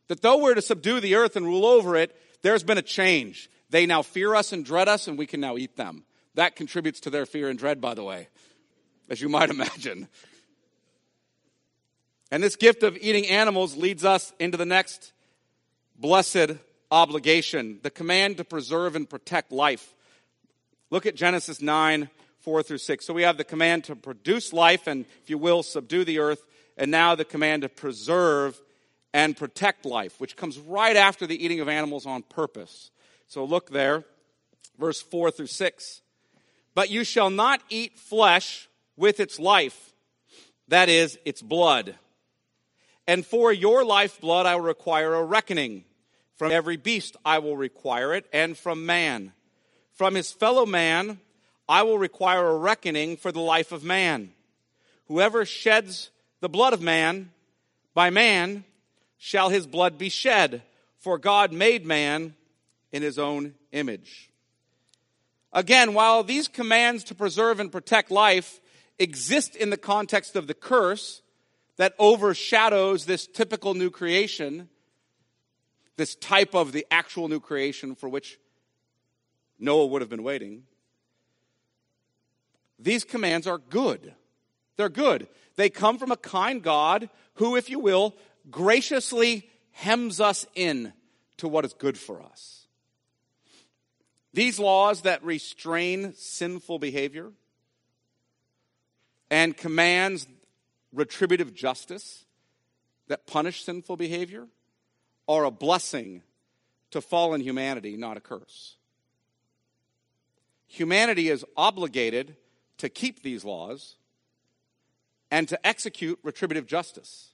That 0.08 0.22
though 0.22 0.38
we're 0.38 0.54
to 0.54 0.62
subdue 0.62 1.02
the 1.02 1.16
earth 1.16 1.36
and 1.36 1.46
rule 1.46 1.66
over 1.66 1.98
it, 1.98 2.16
there's 2.42 2.64
been 2.64 2.78
a 2.78 2.82
change. 2.82 3.50
They 3.70 3.86
now 3.86 4.02
fear 4.02 4.34
us 4.34 4.54
and 4.54 4.64
dread 4.64 4.88
us, 4.88 5.10
and 5.10 5.18
we 5.18 5.26
can 5.26 5.42
now 5.42 5.58
eat 5.58 5.76
them. 5.76 6.06
That 6.36 6.56
contributes 6.56 7.00
to 7.02 7.10
their 7.10 7.26
fear 7.26 7.50
and 7.50 7.58
dread, 7.58 7.82
by 7.82 7.94
the 7.94 8.04
way 8.04 8.28
as 9.10 9.22
you 9.22 9.30
might 9.30 9.50
imagine. 9.58 10.08
And 12.32 12.44
this 12.44 12.56
gift 12.56 12.84
of 12.84 12.98
eating 13.00 13.28
animals 13.28 13.78
leads 13.78 14.04
us 14.04 14.34
into 14.40 14.58
the 14.58 14.66
next 14.66 15.14
blessed 15.96 16.54
obligation 16.92 17.80
the 17.84 17.90
command 17.90 18.38
to 18.38 18.44
preserve 18.44 18.96
and 18.96 19.10
protect 19.10 19.52
life. 19.52 19.94
Look 20.90 21.06
at 21.06 21.16
Genesis 21.16 21.62
9, 21.62 22.10
4 22.40 22.64
through 22.64 22.78
6. 22.78 23.06
So 23.06 23.14
we 23.14 23.24
have 23.24 23.38
the 23.38 23.44
command 23.44 23.86
to 23.86 23.96
produce 23.96 24.54
life 24.54 24.88
and, 24.88 25.06
if 25.24 25.30
you 25.30 25.38
will, 25.38 25.64
subdue 25.64 26.04
the 26.04 26.20
earth, 26.20 26.46
and 26.78 26.92
now 26.92 27.16
the 27.16 27.26
command 27.26 27.64
to 27.64 27.70
preserve 27.70 28.60
and 29.14 29.36
protect 29.36 29.86
life, 29.86 30.20
which 30.20 30.36
comes 30.36 30.60
right 30.60 30.96
after 30.96 31.26
the 31.26 31.44
eating 31.44 31.60
of 31.60 31.70
animals 31.70 32.06
on 32.06 32.22
purpose. 32.22 32.92
So 33.28 33.46
look 33.46 33.72
there, 33.72 34.04
verse 34.78 35.02
4 35.02 35.32
through 35.32 35.48
6. 35.48 36.02
But 36.76 36.92
you 36.92 37.04
shall 37.04 37.30
not 37.30 37.62
eat 37.70 37.98
flesh 37.98 38.70
with 38.98 39.20
its 39.20 39.40
life, 39.40 39.94
that 40.68 40.90
is, 40.90 41.18
its 41.26 41.42
blood. 41.42 41.96
And 43.08 43.26
for 43.26 43.52
your 43.52 43.84
lifeblood 43.84 44.46
I 44.46 44.56
will 44.56 44.64
require 44.64 45.16
a 45.16 45.24
reckoning. 45.24 45.86
From 46.36 46.52
every 46.52 46.76
beast 46.76 47.16
I 47.24 47.40
will 47.40 47.56
require 47.56 48.14
it, 48.14 48.26
and 48.34 48.58
from 48.58 48.86
man. 48.86 49.32
From 49.94 50.16
his 50.16 50.32
fellow 50.32 50.66
man 50.66 51.20
I 51.68 51.84
will 51.84 51.98
require 51.98 52.46
a 52.46 52.58
reckoning 52.58 53.18
for 53.18 53.32
the 53.32 53.40
life 53.40 53.72
of 53.72 53.84
man. 53.84 54.32
Whoever 55.08 55.46
sheds 55.46 56.12
the 56.42 56.50
blood 56.50 56.74
of 56.74 56.82
man, 56.82 57.32
by 57.94 58.10
man 58.10 58.66
shall 59.18 59.50
his 59.50 59.66
blood 59.66 59.98
be 59.98 60.10
shed, 60.10 60.62
for 61.00 61.18
God 61.18 61.54
made 61.54 61.86
man 61.86 62.36
in 62.92 63.02
his 63.02 63.18
own 63.18 63.54
image. 63.72 64.30
Again, 65.56 65.94
while 65.94 66.22
these 66.22 66.50
commands 66.50 67.06
to 67.06 67.16
preserve 67.16 67.62
and 67.62 67.72
protect 67.72 68.12
life 68.12 68.60
exist 69.00 69.56
in 69.56 69.70
the 69.70 69.78
context 69.78 70.36
of 70.36 70.48
the 70.48 70.54
curse 70.54 71.22
that 71.78 71.96
overshadows 71.98 73.06
this 73.06 73.26
typical 73.26 73.74
new 73.74 73.90
creation, 73.90 74.68
this 75.96 76.14
type 76.16 76.54
of 76.54 76.74
the 76.74 76.86
actual 76.92 77.30
new 77.30 77.40
creation 77.40 77.96
for 77.96 78.10
which 78.10 78.38
Noah 79.58 79.86
would 79.86 80.02
have 80.02 80.10
been 80.10 80.24
waiting. 80.24 80.64
These 82.78 83.06
commands 83.06 83.48
are 83.48 83.58
good. 83.58 84.14
They're 84.76 84.90
good. 84.90 85.30
They 85.56 85.70
come 85.70 85.98
from 85.98 86.12
a 86.12 86.18
kind 86.18 86.62
God 86.62 87.10
who, 87.36 87.56
if 87.56 87.70
you 87.70 87.80
will, 87.80 88.14
graciously 88.52 89.50
hems 89.72 90.20
us 90.20 90.46
in 90.54 90.92
to 91.38 91.48
what 91.48 91.64
is 91.64 91.74
good 91.74 91.98
for 91.98 92.22
us. 92.22 92.65
These 94.36 94.60
laws 94.60 95.04
that 95.04 95.24
restrain 95.24 96.14
sinful 96.14 96.80
behavior 96.80 97.32
and 99.32 99.56
commands 99.56 100.28
retributive 100.92 101.54
justice 101.54 102.26
that 103.08 103.28
punish 103.28 103.64
sinful 103.64 103.96
behavior 103.96 104.48
are 105.26 105.46
a 105.46 105.52
blessing 105.52 106.22
to 106.92 107.00
fallen 107.00 107.40
humanity, 107.40 107.96
not 107.96 108.18
a 108.18 108.20
curse. 108.20 108.76
Humanity 110.68 111.30
is 111.30 111.46
obligated 111.56 112.36
to 112.80 112.90
keep 112.90 113.24
these 113.24 113.46
laws 113.46 113.96
and 115.32 115.48
to 115.48 115.66
execute 115.66 116.20
retributive 116.24 116.68
justice. 116.68 117.30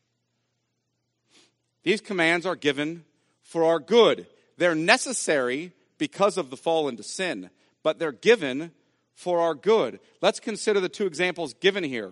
These 1.82 2.02
commands 2.02 2.46
are 2.46 2.56
given 2.56 3.06
for 3.42 3.64
our 3.64 3.80
good. 3.80 4.28
They're 4.58 4.76
necessary 4.76 5.74
because 6.02 6.36
of 6.40 6.50
the 6.50 6.58
fall 6.58 6.90
into 6.90 7.04
sin, 7.04 7.52
but 7.84 8.00
they're 8.00 8.12
given 8.12 8.72
for 9.14 9.40
our 9.40 9.54
good. 9.54 10.00
Let's 10.20 10.40
consider 10.40 10.80
the 10.80 10.90
two 10.90 11.06
examples 11.06 11.54
given 11.54 11.84
here. 11.84 12.12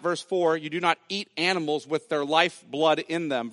Verse 0.00 0.22
4 0.22 0.56
you 0.56 0.70
do 0.70 0.80
not 0.80 0.96
eat 1.10 1.28
animals 1.36 1.86
with 1.86 2.08
their 2.08 2.24
life 2.24 2.64
blood 2.70 3.00
in 3.00 3.28
them. 3.28 3.52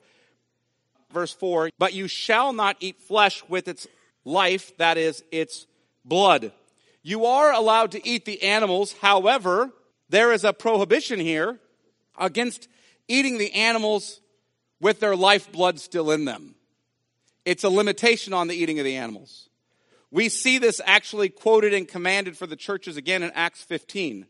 Verse 1.12 1.34
4 1.34 1.72
but 1.78 1.94
you 1.94 2.08
shall 2.08 2.54
not 2.54 2.78
eat 2.80 3.02
flesh 3.02 3.44
with 3.50 3.68
its 3.68 3.86
life, 4.24 4.78
that 4.78 4.98
is, 4.98 5.26
its 5.30 5.68
blood. 6.06 6.54
You 7.02 7.26
are 7.26 7.52
allowed 7.52 7.92
to 7.92 8.08
eat 8.08 8.24
the 8.24 8.44
animals, 8.44 8.96
however, 9.02 9.72
there 10.08 10.32
is 10.32 10.46
a 10.46 10.54
prohibition 10.54 11.20
here 11.20 11.60
against 12.18 12.70
eating 13.10 13.40
the 13.40 13.52
animals 13.52 14.22
with 14.80 15.02
their 15.02 15.18
lifeblood 15.18 15.82
still 15.82 16.12
in 16.12 16.24
them. 16.24 16.56
It's 17.46 17.64
a 17.64 17.70
limitation 17.70 18.34
on 18.34 18.48
the 18.48 18.56
eating 18.56 18.80
of 18.80 18.86
the 18.86 18.96
animals. 18.96 19.50
We 20.12 20.30
see 20.30 20.60
this 20.60 20.80
actually 20.86 21.30
quoted 21.30 21.74
and 21.74 21.88
commanded 21.88 22.38
for 22.38 22.48
the 22.48 22.56
churches 22.56 22.98
again 22.98 23.24
in 23.24 23.32
Acts 23.32 23.64
15. 23.64 24.28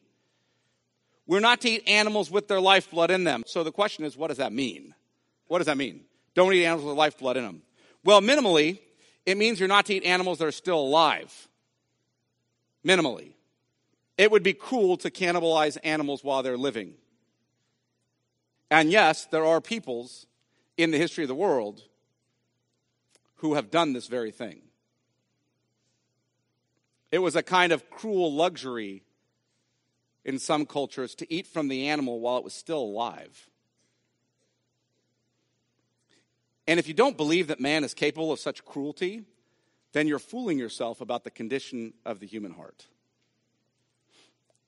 We're 1.27 1.39
not 1.39 1.61
to 1.61 1.69
eat 1.69 1.83
animals 1.87 2.31
with 2.31 2.47
their 2.47 2.61
lifeblood 2.61 3.11
in 3.11 3.23
them. 3.23 3.43
So 3.45 3.63
the 3.63 3.71
question 3.71 4.05
is, 4.05 4.17
what 4.17 4.29
does 4.29 4.37
that 4.37 4.53
mean? 4.53 4.93
What 5.47 5.59
does 5.59 5.67
that 5.67 5.77
mean? 5.77 6.05
Don't 6.35 6.53
eat 6.53 6.65
animals 6.65 6.87
with 6.87 6.97
lifeblood 6.97 7.37
in 7.37 7.43
them. 7.43 7.61
Well, 8.03 8.21
minimally, 8.21 8.79
it 9.25 9.37
means 9.37 9.59
you're 9.59 9.69
not 9.69 9.85
to 9.87 9.93
eat 9.93 10.03
animals 10.03 10.39
that 10.39 10.45
are 10.45 10.51
still 10.51 10.79
alive. 10.79 11.47
Minimally. 12.85 13.33
It 14.17 14.31
would 14.31 14.43
be 14.43 14.53
cruel 14.53 14.97
to 14.97 15.09
cannibalize 15.09 15.77
animals 15.83 16.23
while 16.23 16.43
they're 16.43 16.57
living. 16.57 16.93
And 18.69 18.91
yes, 18.91 19.25
there 19.25 19.45
are 19.45 19.61
peoples 19.61 20.25
in 20.77 20.91
the 20.91 20.97
history 20.97 21.23
of 21.23 21.27
the 21.27 21.35
world 21.35 21.83
who 23.43 23.55
have 23.55 23.69
done 23.69 23.91
this 23.91 24.07
very 24.07 24.31
thing. 24.31 24.61
It 27.11 27.19
was 27.19 27.35
a 27.35 27.43
kind 27.43 27.73
of 27.73 27.89
cruel 27.89 28.33
luxury 28.33 29.03
in 30.23 30.39
some 30.39 30.65
cultures 30.65 31.13
to 31.15 31.31
eat 31.31 31.45
from 31.45 31.67
the 31.67 31.89
animal 31.89 32.21
while 32.21 32.37
it 32.37 32.45
was 32.45 32.53
still 32.53 32.79
alive. 32.79 33.49
And 36.69 36.79
if 36.79 36.87
you 36.87 36.93
don't 36.93 37.17
believe 37.17 37.47
that 37.47 37.59
man 37.59 37.83
is 37.83 37.93
capable 37.93 38.31
of 38.31 38.39
such 38.39 38.63
cruelty, 38.63 39.25
then 39.91 40.07
you're 40.07 40.19
fooling 40.19 40.57
yourself 40.57 41.01
about 41.01 41.25
the 41.25 41.29
condition 41.29 41.93
of 42.05 42.21
the 42.21 42.25
human 42.25 42.53
heart. 42.53 42.87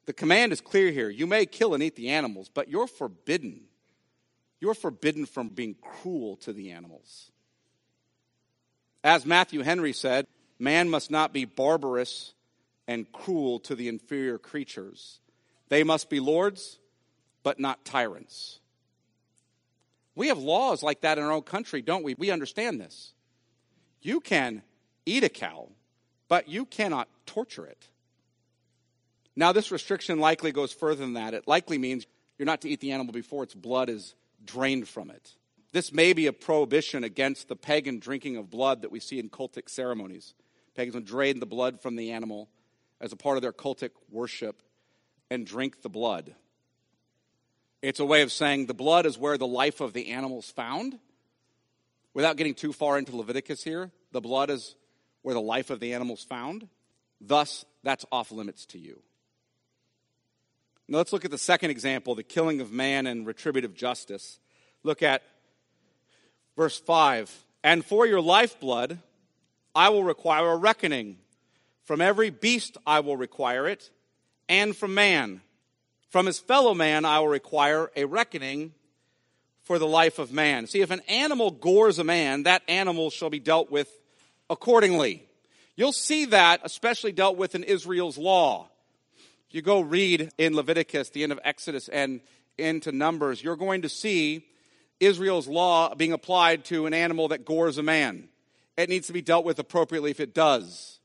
The 0.05 0.11
command 0.11 0.51
is 0.51 0.59
clear 0.59 0.91
here. 0.91 1.09
You 1.09 1.27
may 1.27 1.45
kill 1.45 1.73
and 1.75 1.81
eat 1.81 1.95
the 1.95 2.09
animals, 2.09 2.51
but 2.53 2.67
you're 2.67 2.88
forbidden. 2.88 3.67
You're 4.59 4.73
forbidden 4.73 5.25
from 5.25 5.47
being 5.47 5.77
cruel 5.81 6.35
to 6.41 6.51
the 6.51 6.71
animals. 6.71 7.31
As 9.05 9.23
Matthew 9.23 9.61
Henry 9.61 9.93
said, 9.93 10.25
man 10.57 10.89
must 10.89 11.11
not 11.11 11.31
be 11.31 11.45
barbarous 11.45 12.33
and 12.87 13.11
cruel 13.11 13.59
to 13.59 13.75
the 13.75 13.87
inferior 13.87 14.39
creatures. 14.39 15.19
They 15.69 15.83
must 15.83 16.09
be 16.09 16.19
lords, 16.19 16.79
but 17.43 17.59
not 17.59 17.85
tyrants. 17.85 18.59
We 20.15 20.29
have 20.29 20.39
laws 20.39 20.81
like 20.81 21.01
that 21.01 21.19
in 21.19 21.23
our 21.23 21.31
own 21.31 21.43
country, 21.43 21.83
don't 21.83 22.03
we? 22.03 22.15
We 22.15 22.31
understand 22.31 22.81
this. 22.81 23.13
You 24.01 24.21
can 24.21 24.63
eat 25.05 25.23
a 25.23 25.29
cow, 25.29 25.69
but 26.27 26.49
you 26.49 26.65
cannot 26.65 27.07
torture 27.27 27.67
it. 27.67 27.87
Now, 29.35 29.51
this 29.51 29.71
restriction 29.71 30.19
likely 30.19 30.51
goes 30.51 30.73
further 30.73 31.01
than 31.01 31.13
that. 31.13 31.35
It 31.35 31.47
likely 31.47 31.77
means 31.77 32.07
you're 32.39 32.47
not 32.47 32.61
to 32.61 32.69
eat 32.69 32.79
the 32.79 32.93
animal 32.93 33.13
before 33.13 33.43
its 33.43 33.53
blood 33.53 33.87
is 33.87 34.15
drained 34.43 34.87
from 34.87 35.11
it. 35.11 35.35
This 35.75 35.91
may 35.91 36.13
be 36.13 36.27
a 36.27 36.31
prohibition 36.31 37.03
against 37.03 37.49
the 37.49 37.55
pagan 37.57 37.99
drinking 37.99 38.38
of 38.38 38.49
blood 38.49 38.83
that 38.83 38.93
we 38.93 39.01
see 39.01 39.19
in 39.19 39.29
cultic 39.29 39.67
ceremonies. 39.67 40.33
Pagans 40.73 40.95
would 40.95 41.03
drain 41.03 41.41
the 41.41 41.45
blood 41.45 41.81
from 41.81 41.97
the 41.97 42.13
animal 42.13 42.47
as 43.01 43.11
a 43.11 43.17
part 43.17 43.35
of 43.35 43.41
their 43.41 43.51
cultic 43.51 43.89
worship 44.09 44.61
and 45.29 45.45
drink 45.45 45.81
the 45.81 45.89
blood. 45.89 46.33
It's 47.81 47.99
a 47.99 48.05
way 48.05 48.21
of 48.21 48.31
saying 48.31 48.67
the 48.67 48.73
blood 48.73 49.05
is 49.05 49.17
where 49.17 49.38
the 49.38 49.45
life 49.45 49.81
of 49.81 49.91
the 49.91 50.11
animal 50.11 50.39
is 50.39 50.49
found. 50.49 50.97
Without 52.13 52.38
getting 52.38 52.53
too 52.53 52.71
far 52.71 52.97
into 52.97 53.13
Leviticus 53.13 53.61
here, 53.61 53.91
the 54.13 54.21
blood 54.21 54.49
is 54.49 54.77
where 55.23 55.35
the 55.35 55.41
life 55.41 55.71
of 55.71 55.81
the 55.81 55.93
animal 55.93 56.15
is 56.15 56.23
found. 56.23 56.69
Thus, 57.19 57.65
that's 57.83 58.05
off 58.13 58.31
limits 58.31 58.65
to 58.67 58.79
you. 58.79 59.01
Now 60.88 60.99
let's 60.99 61.11
look 61.11 61.25
at 61.25 61.31
the 61.31 61.38
second 61.38 61.71
example 61.71 62.15
the 62.15 62.23
killing 62.23 62.61
of 62.61 62.71
man 62.71 63.07
and 63.07 63.27
retributive 63.27 63.73
justice. 63.73 64.39
Look 64.81 65.03
at 65.03 65.21
verse 66.55 66.79
5. 66.79 67.45
And 67.63 67.85
for 67.85 68.05
your 68.05 68.21
lifeblood, 68.21 68.99
I 69.73 69.89
will 69.89 70.03
require 70.03 70.51
a 70.51 70.57
reckoning. 70.57 71.17
From 71.83 72.01
every 72.01 72.29
beast 72.29 72.77
I 72.85 73.01
will 73.01 73.17
require 73.17 73.67
it, 73.67 73.89
and 74.49 74.75
from 74.75 74.93
man. 74.93 75.41
From 76.09 76.25
his 76.25 76.39
fellow 76.39 76.73
man 76.73 77.05
I 77.05 77.19
will 77.19 77.27
require 77.27 77.91
a 77.95 78.05
reckoning 78.05 78.73
for 79.63 79.79
the 79.79 79.87
life 79.87 80.19
of 80.19 80.31
man. 80.31 80.67
See, 80.67 80.81
if 80.81 80.91
an 80.91 81.01
animal 81.07 81.51
gores 81.51 81.99
a 81.99 82.03
man, 82.03 82.43
that 82.43 82.63
animal 82.67 83.09
shall 83.09 83.29
be 83.29 83.39
dealt 83.39 83.71
with 83.71 83.89
accordingly. 84.49 85.27
You'll 85.75 85.91
see 85.91 86.25
that 86.25 86.61
especially 86.63 87.11
dealt 87.11 87.37
with 87.37 87.55
in 87.55 87.63
Israel's 87.63 88.17
law 88.17 88.69
you 89.55 89.61
go 89.61 89.79
read 89.79 90.31
in 90.37 90.53
Leviticus, 90.53 91.11
the 91.11 91.23
end 91.23 91.31
of 91.31 91.39
Exodus, 91.45 91.87
and 91.87 92.19
into 92.57 92.91
Numbers, 92.91 93.41
you're 93.41 93.55
going 93.55 93.83
to 93.83 93.89
see 93.89 94.45
Israel's 94.99 95.47
law 95.47 95.93
being 95.95 96.13
applied 96.13 96.65
to 96.65 96.86
an 96.86 96.93
animal 96.93 97.29
that 97.29 97.45
gores 97.45 97.77
a 97.77 97.84
man. 97.84 98.29
It 98.77 98.89
needs 98.89 99.08
to 99.08 99.13
be 99.13 99.21
dealt 99.21 99.45
with 99.45 99.60
appropriately 99.60 100.12
if 100.12 100.19
it 100.19 100.34
does. 100.34 100.99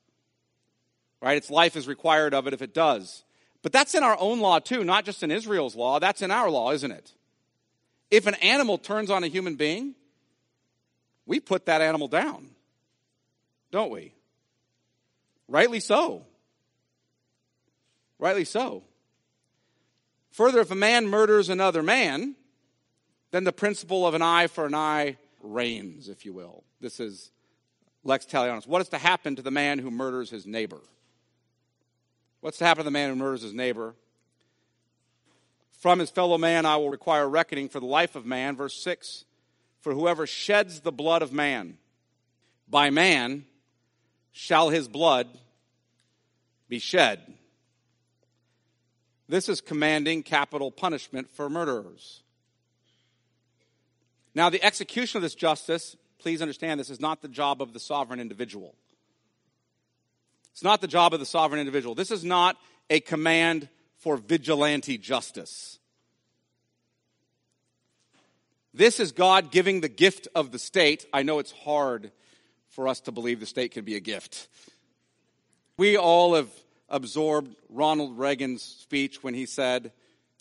Right? 1.21 1.37
Its 1.37 1.51
life 1.51 1.77
is 1.77 1.87
required 1.87 2.35
of 2.35 2.47
it 2.47 2.55
if 2.55 2.63
it 2.63 2.75
does. 2.75 3.25
But 3.63 3.73
that's 3.73 3.95
in 3.95 4.03
our 4.03 4.17
own 4.19 4.41
law 4.41 4.59
too, 4.59 4.85
not 4.85 5.05
just 5.05 5.23
in 5.23 5.31
Israel's 5.31 5.77
law. 5.77 5.99
That's 5.99 6.23
in 6.23 6.31
our 6.31 6.51
law, 6.51 6.73
isn't 6.73 6.91
it? 6.91 7.13
If 8.11 8.27
an 8.27 8.35
animal 8.37 8.79
turns 8.79 9.11
on 9.11 9.23
a 9.23 9.29
human 9.29 9.57
being, 9.57 9.95
we 11.27 11.39
put 11.39 11.67
that 11.67 11.81
animal 11.81 12.09
down, 12.09 12.51
don't 13.71 13.91
we? 13.91 14.15
Rightly 15.47 15.81
so. 15.81 16.27
Rightly 18.19 18.45
so. 18.45 18.83
Further, 20.33 20.61
if 20.61 20.71
a 20.71 20.77
man 20.77 21.07
murders 21.07 21.49
another 21.49 21.83
man, 21.83 22.35
then 23.31 23.45
the 23.45 23.53
principle 23.53 24.07
of 24.07 24.15
an 24.15 24.23
eye 24.23 24.47
for 24.47 24.67
an 24.67 24.75
eye 24.75 25.17
reigns, 25.43 26.09
if 26.09 26.25
you 26.25 26.33
will. 26.33 26.65
This 26.81 27.01
is 27.01 27.31
lex 28.05 28.27
talionis. 28.27 28.67
What 28.67 28.81
is 28.81 28.89
to 28.91 28.99
happen 28.99 29.37
to 29.37 29.43
the 29.43 29.51
man 29.51 29.79
who 29.79 29.91
murders 29.91 30.31
his 30.31 30.47
neighbor? 30.47 30.81
What's 32.41 32.59
to 32.59 32.65
happen 32.65 32.81
to 32.81 32.85
the 32.85 32.91
man 32.91 33.11
who 33.11 33.17
murders 33.17 33.43
his 33.43 33.55
neighbor? 33.55 33.95
From 35.81 35.99
his 35.99 36.11
fellow 36.11 36.39
man 36.39 36.67
I 36.67 36.77
will 36.77 36.91
require 36.91 37.29
reckoning 37.29 37.69
for 37.69 37.81
the 37.81 37.87
life 37.87 38.17
of 38.17 38.27
man. 38.27 38.57
Verse 38.57 38.83
6 38.83 39.25
For 39.81 39.95
whoever 39.95 40.27
sheds 40.27 40.81
the 40.81 40.93
blood 40.93 41.23
of 41.23 41.33
man, 41.33 41.79
by 42.69 42.91
man 42.91 43.45
shall 44.33 44.71
his 44.71 44.89
blood 44.89 45.29
be 46.69 46.79
shed. 46.79 47.21
This 49.29 49.49
is 49.49 49.61
commanding 49.61 50.23
capital 50.23 50.71
punishment 50.71 51.31
for 51.31 51.49
murderers. 51.49 52.23
Now, 54.41 54.49
the 54.49 54.65
execution 54.65 55.19
of 55.19 55.23
this 55.23 55.35
justice, 55.35 55.97
please 56.19 56.41
understand, 56.41 56.81
this 56.81 56.89
is 56.89 56.99
not 56.99 57.21
the 57.21 57.29
job 57.29 57.61
of 57.61 57.75
the 57.75 57.79
sovereign 57.79 58.21
individual. 58.21 58.75
It's 60.53 60.65
not 60.65 60.81
the 60.81 60.89
job 60.89 61.13
of 61.13 61.21
the 61.21 61.27
sovereign 61.27 61.61
individual. 61.61 61.95
This 61.95 62.11
is 62.11 62.25
not 62.25 62.57
a 62.89 63.01
command 63.01 63.69
for 63.99 64.17
vigilante 64.17 64.97
justice. 64.97 65.79
This 68.73 68.99
is 68.99 69.13
God 69.13 69.51
giving 69.51 69.83
the 69.83 69.91
gift 69.91 70.27
of 70.35 70.53
the 70.53 70.59
state. 70.59 71.05
I 71.13 71.23
know 71.23 71.39
it's 71.39 71.53
hard 71.53 72.11
for 72.71 72.89
us 72.89 73.01
to 73.01 73.13
believe 73.13 73.41
the 73.41 73.45
state 73.45 73.73
can 73.73 73.85
be 73.85 73.97
a 73.97 74.01
gift. 74.01 74.49
We 75.77 75.99
all 75.99 76.35
have 76.35 76.49
absorbed 76.89 77.55
Ronald 77.69 78.19
Reagan's 78.19 78.63
speech 78.63 79.23
when 79.23 79.35
he 79.35 79.45
said, 79.45 79.93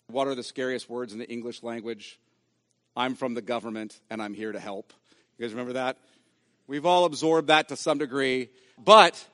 what 0.06 0.26
are 0.26 0.34
the 0.34 0.42
scariest 0.42 0.88
words 0.88 1.12
in 1.12 1.18
the 1.18 1.30
English 1.30 1.62
language? 1.62 2.18
I'm 2.96 3.14
from 3.14 3.34
the 3.34 3.42
government 3.42 4.00
and 4.10 4.22
I'm 4.22 4.34
here 4.34 4.52
to 4.52 4.60
help. 4.60 4.92
You 5.38 5.44
guys 5.44 5.52
remember 5.52 5.74
that? 5.74 5.96
We've 6.66 6.86
all 6.86 7.04
absorbed 7.04 7.48
that 7.48 7.68
to 7.68 7.76
some 7.76 7.98
degree, 7.98 8.48
but 8.78 9.26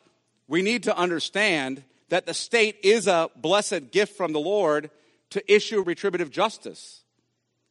we 0.48 0.62
need 0.62 0.84
to 0.84 0.96
understand 0.96 1.82
that 2.08 2.26
the 2.26 2.34
state 2.34 2.78
is 2.82 3.06
a 3.06 3.30
blessed 3.36 3.90
gift 3.90 4.16
from 4.16 4.32
the 4.32 4.40
Lord 4.40 4.90
to 5.30 5.52
issue 5.52 5.82
retributive 5.82 6.30
justice. 6.30 7.02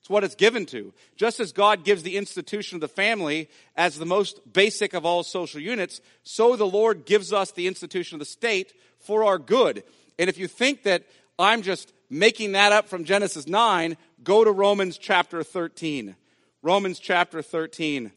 It's 0.02 0.10
what 0.10 0.24
it's 0.24 0.36
given 0.36 0.68
to. 0.68 0.94
Just 1.16 1.40
as 1.40 1.52
God 1.52 1.84
gives 1.84 2.04
the 2.04 2.16
institution 2.16 2.76
of 2.76 2.82
the 2.82 2.88
family 2.88 3.50
as 3.76 3.98
the 3.98 4.06
most 4.06 4.54
basic 4.54 4.94
of 4.94 5.04
all 5.04 5.24
social 5.24 5.60
units, 5.60 6.00
so 6.22 6.56
the 6.56 6.68
Lord 6.68 7.06
gives 7.06 7.34
us 7.34 7.52
the 7.52 7.66
institution 7.66 8.16
of 8.16 8.20
the 8.20 8.26
state 8.26 8.74
for 9.00 9.24
our 9.24 9.40
good. 9.40 9.84
And 10.20 10.30
if 10.30 10.38
you 10.38 10.48
think 10.48 10.84
that 10.84 11.06
I'm 11.40 11.64
just 11.64 11.92
making 12.16 12.54
that 12.54 12.72
up 12.72 12.88
from 12.88 13.04
Genesis 13.04 13.46
9, 13.46 13.98
go 14.24 14.44
to 14.44 14.52
Romans 14.52 14.98
chapter 14.98 15.44
13. 15.44 16.16
Romans 16.62 16.98
chapter 16.98 17.42
13. 17.42 18.12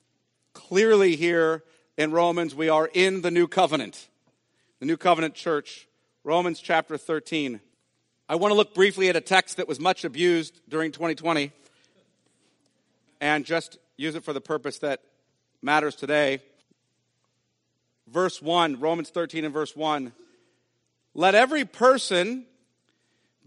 Clearly, 0.53 1.17
here 1.17 1.65
in 1.97 2.13
Romans, 2.13 2.55
we 2.55 2.69
are 2.69 2.89
in 2.95 3.23
the 3.23 3.31
new 3.31 3.49
covenant, 3.49 4.09
the 4.79 4.87
new 4.87 4.97
covenant 4.97 5.35
church. 5.35 5.89
Romans 6.23 6.61
chapter 6.61 6.97
13. 6.97 7.61
I 8.29 8.37
want 8.37 8.53
to 8.53 8.57
look 8.57 8.75
briefly 8.75 9.09
at 9.09 9.17
a 9.17 9.21
text 9.21 9.57
that 9.57 9.67
was 9.67 9.81
much 9.81 10.05
abused 10.05 10.61
during 10.69 10.93
2020 10.93 11.51
and 13.21 13.45
just 13.45 13.79
use 13.97 14.15
it 14.15 14.23
for 14.23 14.33
the 14.33 14.41
purpose 14.41 14.79
that 14.79 15.01
matters 15.63 15.97
today. 15.97 16.41
Verse 18.07 18.41
1, 18.41 18.79
Romans 18.79 19.11
13 19.11 19.45
and 19.45 19.53
verse 19.55 19.75
1. 19.75 20.13
Let 21.15 21.35
every 21.35 21.65
person 21.65 22.45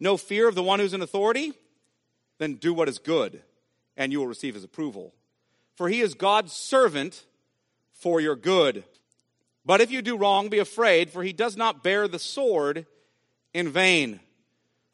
no 0.00 0.16
fear 0.16 0.48
of 0.48 0.54
the 0.54 0.62
one 0.62 0.80
who's 0.80 0.94
in 0.94 1.02
authority? 1.02 1.52
Then 2.38 2.54
do 2.54 2.72
what 2.72 2.88
is 2.88 2.98
good, 2.98 3.42
and 3.96 4.10
you 4.10 4.18
will 4.18 4.26
receive 4.26 4.54
his 4.54 4.64
approval. 4.64 5.12
For 5.76 5.88
he 5.88 6.00
is 6.00 6.14
God's 6.14 6.52
servant 6.52 7.24
for 7.92 8.20
your 8.20 8.36
good. 8.36 8.84
But 9.64 9.80
if 9.80 9.90
you 9.90 10.02
do 10.02 10.16
wrong, 10.16 10.48
be 10.48 10.58
afraid, 10.58 11.10
for 11.10 11.22
he 11.22 11.32
does 11.32 11.56
not 11.56 11.84
bear 11.84 12.08
the 12.08 12.18
sword 12.18 12.86
in 13.52 13.68
vain. 13.68 14.20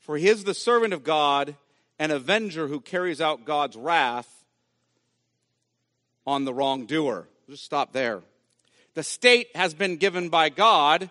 For 0.01 0.17
he 0.17 0.29
is 0.29 0.45
the 0.45 0.55
servant 0.55 0.93
of 0.93 1.05
God, 1.05 1.55
an 1.99 2.11
avenger 2.11 2.67
who 2.69 2.81
carries 2.81 3.21
out 3.21 3.45
God's 3.45 3.77
wrath 3.77 4.29
on 6.27 6.45
the 6.45 6.53
wrongdoer. 6.53 7.29
Just 7.49 7.65
stop 7.65 7.93
there. 7.93 8.23
The 8.95 9.03
state 9.03 9.49
has 9.55 9.73
been 9.73 9.97
given 9.97 10.29
by 10.29 10.49
God 10.49 11.11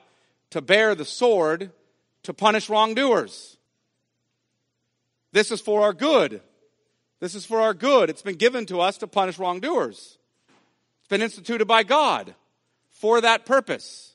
to 0.50 0.62
bear 0.62 0.96
the 0.96 1.06
sword 1.06 1.72
to 2.24 2.34
punish 2.34 2.70
wrongdoers. 2.70 3.55
This 5.36 5.52
is 5.52 5.60
for 5.60 5.82
our 5.82 5.92
good. 5.92 6.40
This 7.20 7.36
is 7.36 7.46
for 7.46 7.60
our 7.60 7.74
good. 7.74 8.10
It's 8.10 8.22
been 8.22 8.38
given 8.38 8.66
to 8.68 8.80
us 8.80 8.98
to 9.00 9.08
punish 9.08 9.38
wrongdoers. 9.38 10.18
It's 11.00 11.10
been 11.10 11.22
instituted 11.22 11.66
by 11.66 11.84
God 11.84 12.34
for 12.92 13.20
that 13.20 13.46
purpose. 13.46 14.14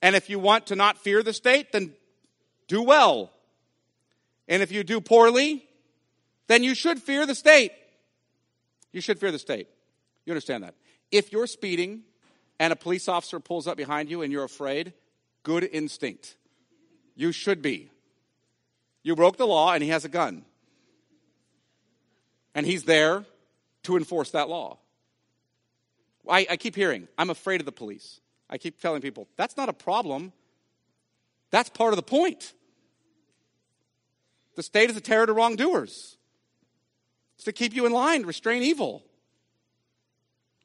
And 0.00 0.16
if 0.16 0.30
you 0.30 0.38
want 0.38 0.68
to 0.68 0.74
not 0.74 0.96
fear 0.96 1.22
the 1.22 1.34
state, 1.34 1.72
then 1.72 1.92
do 2.66 2.82
well. 2.82 3.30
And 4.48 4.62
if 4.62 4.72
you 4.72 4.84
do 4.84 5.02
poorly, 5.02 5.66
then 6.46 6.64
you 6.64 6.74
should 6.74 7.02
fear 7.02 7.26
the 7.26 7.34
state. 7.34 7.72
You 8.90 9.02
should 9.02 9.20
fear 9.20 9.30
the 9.30 9.38
state. 9.38 9.68
You 10.24 10.32
understand 10.32 10.64
that. 10.64 10.74
If 11.10 11.30
you're 11.30 11.46
speeding 11.46 12.04
and 12.58 12.72
a 12.72 12.76
police 12.76 13.06
officer 13.06 13.38
pulls 13.38 13.66
up 13.66 13.76
behind 13.76 14.08
you 14.08 14.22
and 14.22 14.32
you're 14.32 14.44
afraid, 14.44 14.94
good 15.42 15.68
instinct. 15.70 16.36
You 17.14 17.32
should 17.32 17.60
be. 17.60 17.90
You 19.08 19.16
broke 19.16 19.38
the 19.38 19.46
law 19.46 19.72
and 19.72 19.82
he 19.82 19.88
has 19.88 20.04
a 20.04 20.08
gun. 20.10 20.44
And 22.54 22.66
he's 22.66 22.82
there 22.82 23.24
to 23.84 23.96
enforce 23.96 24.32
that 24.32 24.50
law. 24.50 24.80
I, 26.28 26.46
I, 26.50 26.56
keep 26.58 26.76
hearing, 26.76 27.08
I'm 27.16 27.30
afraid 27.30 27.62
of 27.62 27.64
the 27.64 27.72
police. 27.72 28.20
I 28.50 28.58
keep 28.58 28.78
telling 28.82 29.00
people, 29.00 29.26
that's 29.36 29.56
not 29.56 29.70
a 29.70 29.72
problem. 29.72 30.34
That's 31.50 31.70
part 31.70 31.94
of 31.94 31.96
the 31.96 32.02
point. 32.02 32.52
The 34.56 34.62
state 34.62 34.90
is 34.90 34.96
a 34.98 35.00
terror 35.00 35.24
to 35.24 35.32
wrongdoers. 35.32 36.18
It's 37.36 37.44
to 37.44 37.52
keep 37.52 37.74
you 37.74 37.86
in 37.86 37.92
line, 37.92 38.26
restrain 38.26 38.62
evil. 38.62 39.04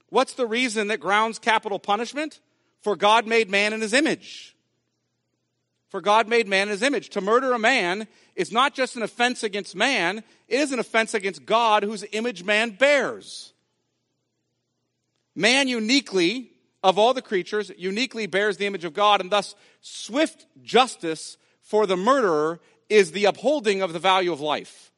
What's 0.10 0.34
the 0.34 0.46
reason 0.46 0.90
that 0.90 1.00
grounds 1.00 1.40
capital 1.40 1.80
punishment? 1.80 2.42
For 2.82 2.98
God 2.98 3.26
made 3.26 3.50
man 3.50 3.72
in 3.72 3.80
his 3.80 3.94
image. 3.94 4.53
For 5.94 6.02
God 6.02 6.28
made 6.28 6.48
man 6.48 6.64
in 6.64 6.72
his 6.72 6.82
image. 6.82 7.10
To 7.10 7.22
murder 7.22 7.54
a 7.54 7.60
man 7.60 8.08
is 8.36 8.52
not 8.52 8.74
just 8.74 8.96
an 8.96 9.04
offense 9.04 9.44
against 9.44 9.76
man, 9.76 10.24
it 10.48 10.60
is 10.60 10.72
an 10.72 10.80
offense 10.80 11.14
against 11.14 11.46
God 11.46 11.84
whose 11.84 12.04
image 12.14 12.44
man 12.44 12.72
bears. 12.72 13.54
Man 15.36 15.68
uniquely, 15.68 16.50
of 16.82 16.98
all 16.98 17.14
the 17.14 17.22
creatures, 17.22 17.72
uniquely 17.78 18.26
bears 18.26 18.58
the 18.58 18.66
image 18.66 18.86
of 18.86 18.96
God, 18.96 19.22
and 19.22 19.30
thus 19.30 19.54
swift 19.82 20.48
justice 20.64 21.38
for 21.62 21.86
the 21.86 21.96
murderer 21.96 22.60
is 22.90 23.12
the 23.12 23.26
upholding 23.26 23.84
of 23.84 23.94
the 23.94 24.00
value 24.00 24.34
of 24.34 24.42
life. 24.42 24.92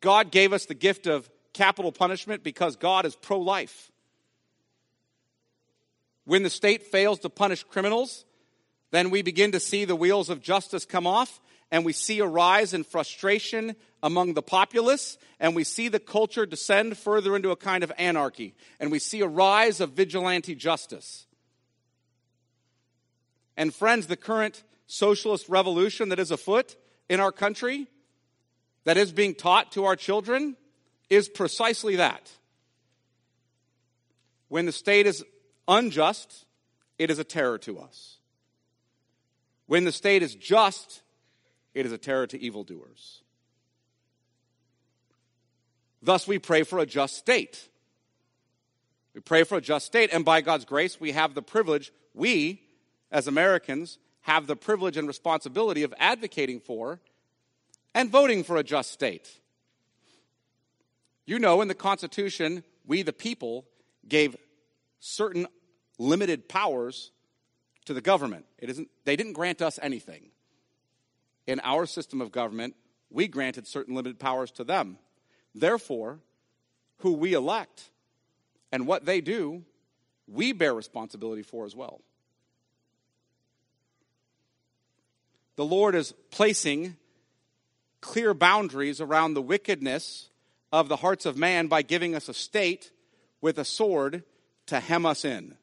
God 0.00 0.30
gave 0.30 0.54
us 0.54 0.64
the 0.64 0.72
gift 0.72 1.06
of 1.06 1.28
capital 1.52 1.92
punishment 1.92 2.42
because 2.42 2.74
God 2.74 3.04
is 3.04 3.16
pro 3.16 3.38
life. 3.38 3.92
When 6.24 6.42
the 6.42 6.48
state 6.48 6.84
fails 6.84 7.18
to 7.18 7.28
punish 7.28 7.64
criminals, 7.64 8.24
then 8.90 9.10
we 9.10 9.22
begin 9.22 9.52
to 9.52 9.60
see 9.60 9.84
the 9.84 9.96
wheels 9.96 10.30
of 10.30 10.42
justice 10.42 10.84
come 10.84 11.06
off, 11.06 11.40
and 11.70 11.84
we 11.84 11.92
see 11.92 12.18
a 12.18 12.26
rise 12.26 12.74
in 12.74 12.82
frustration 12.82 13.76
among 14.02 14.34
the 14.34 14.42
populace, 14.42 15.18
and 15.38 15.54
we 15.54 15.64
see 15.64 15.88
the 15.88 16.00
culture 16.00 16.46
descend 16.46 16.96
further 16.96 17.36
into 17.36 17.50
a 17.50 17.56
kind 17.56 17.84
of 17.84 17.92
anarchy, 17.98 18.54
and 18.80 18.90
we 18.90 18.98
see 18.98 19.20
a 19.20 19.28
rise 19.28 19.80
of 19.80 19.92
vigilante 19.92 20.54
justice. 20.54 21.26
And, 23.56 23.74
friends, 23.74 24.06
the 24.06 24.16
current 24.16 24.62
socialist 24.86 25.48
revolution 25.48 26.08
that 26.08 26.18
is 26.18 26.30
afoot 26.30 26.76
in 27.08 27.20
our 27.20 27.30
country, 27.30 27.86
that 28.84 28.96
is 28.96 29.12
being 29.12 29.34
taught 29.34 29.72
to 29.72 29.84
our 29.84 29.96
children, 29.96 30.56
is 31.08 31.28
precisely 31.28 31.96
that. 31.96 32.30
When 34.48 34.66
the 34.66 34.72
state 34.72 35.06
is 35.06 35.24
unjust, 35.68 36.46
it 36.98 37.10
is 37.10 37.18
a 37.18 37.24
terror 37.24 37.58
to 37.58 37.78
us. 37.78 38.19
When 39.70 39.84
the 39.84 39.92
state 39.92 40.24
is 40.24 40.34
just, 40.34 41.00
it 41.74 41.86
is 41.86 41.92
a 41.92 41.96
terror 41.96 42.26
to 42.26 42.42
evildoers. 42.42 43.22
Thus, 46.02 46.26
we 46.26 46.40
pray 46.40 46.64
for 46.64 46.80
a 46.80 46.86
just 46.86 47.16
state. 47.16 47.68
We 49.14 49.20
pray 49.20 49.44
for 49.44 49.58
a 49.58 49.60
just 49.60 49.86
state, 49.86 50.10
and 50.12 50.24
by 50.24 50.40
God's 50.40 50.64
grace, 50.64 51.00
we 51.00 51.12
have 51.12 51.34
the 51.34 51.42
privilege, 51.42 51.92
we 52.14 52.62
as 53.12 53.28
Americans, 53.28 54.00
have 54.22 54.48
the 54.48 54.56
privilege 54.56 54.96
and 54.96 55.06
responsibility 55.06 55.84
of 55.84 55.94
advocating 56.00 56.58
for 56.58 57.00
and 57.94 58.10
voting 58.10 58.42
for 58.42 58.56
a 58.56 58.64
just 58.64 58.90
state. 58.90 59.38
You 61.26 61.38
know, 61.38 61.60
in 61.60 61.68
the 61.68 61.76
Constitution, 61.76 62.64
we, 62.88 63.02
the 63.02 63.12
people, 63.12 63.66
gave 64.08 64.34
certain 64.98 65.46
limited 65.96 66.48
powers 66.48 67.12
to 67.90 67.94
the 67.94 68.00
government. 68.00 68.46
It 68.58 68.70
isn't, 68.70 68.88
they 69.04 69.16
didn't 69.16 69.32
grant 69.32 69.60
us 69.60 69.78
anything. 69.82 70.30
In 71.46 71.60
our 71.64 71.86
system 71.86 72.20
of 72.20 72.30
government, 72.30 72.76
we 73.10 73.26
granted 73.26 73.66
certain 73.66 73.94
limited 73.94 74.20
powers 74.20 74.50
to 74.52 74.64
them. 74.64 74.98
Therefore, 75.54 76.20
who 76.98 77.12
we 77.14 77.34
elect 77.34 77.90
and 78.70 78.86
what 78.86 79.06
they 79.06 79.20
do, 79.20 79.64
we 80.28 80.52
bear 80.52 80.72
responsibility 80.72 81.42
for 81.42 81.64
as 81.64 81.74
well. 81.74 82.00
the 85.60 85.66
Lord 85.66 85.94
is 85.94 86.14
placing 86.30 86.96
clear 88.00 88.32
boundaries 88.32 88.98
around 88.98 89.34
the 89.34 89.42
wickedness 89.42 90.30
of 90.72 90.88
the 90.88 90.96
hearts 90.96 91.26
of 91.26 91.36
man 91.36 91.66
by 91.66 91.82
giving 91.82 92.14
us 92.14 92.30
a 92.30 92.32
state 92.32 92.92
with 93.42 93.58
a 93.58 93.64
sword 93.66 94.22
to 94.68 94.80
hem 94.80 95.04
us 95.04 95.22
in. 95.22 95.56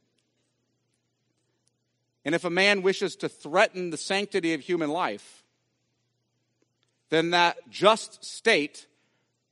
And 2.28 2.36
if 2.36 2.44
a 2.44 2.50
man 2.50 2.82
wishes 2.82 3.16
to 3.16 3.30
threaten 3.30 3.90
the 3.90 3.96
sanctity 3.96 4.54
of 4.54 4.60
human 4.60 4.90
life, 4.90 5.46
then 7.08 7.30
that 7.30 7.70
just 7.70 8.26
state 8.26 8.86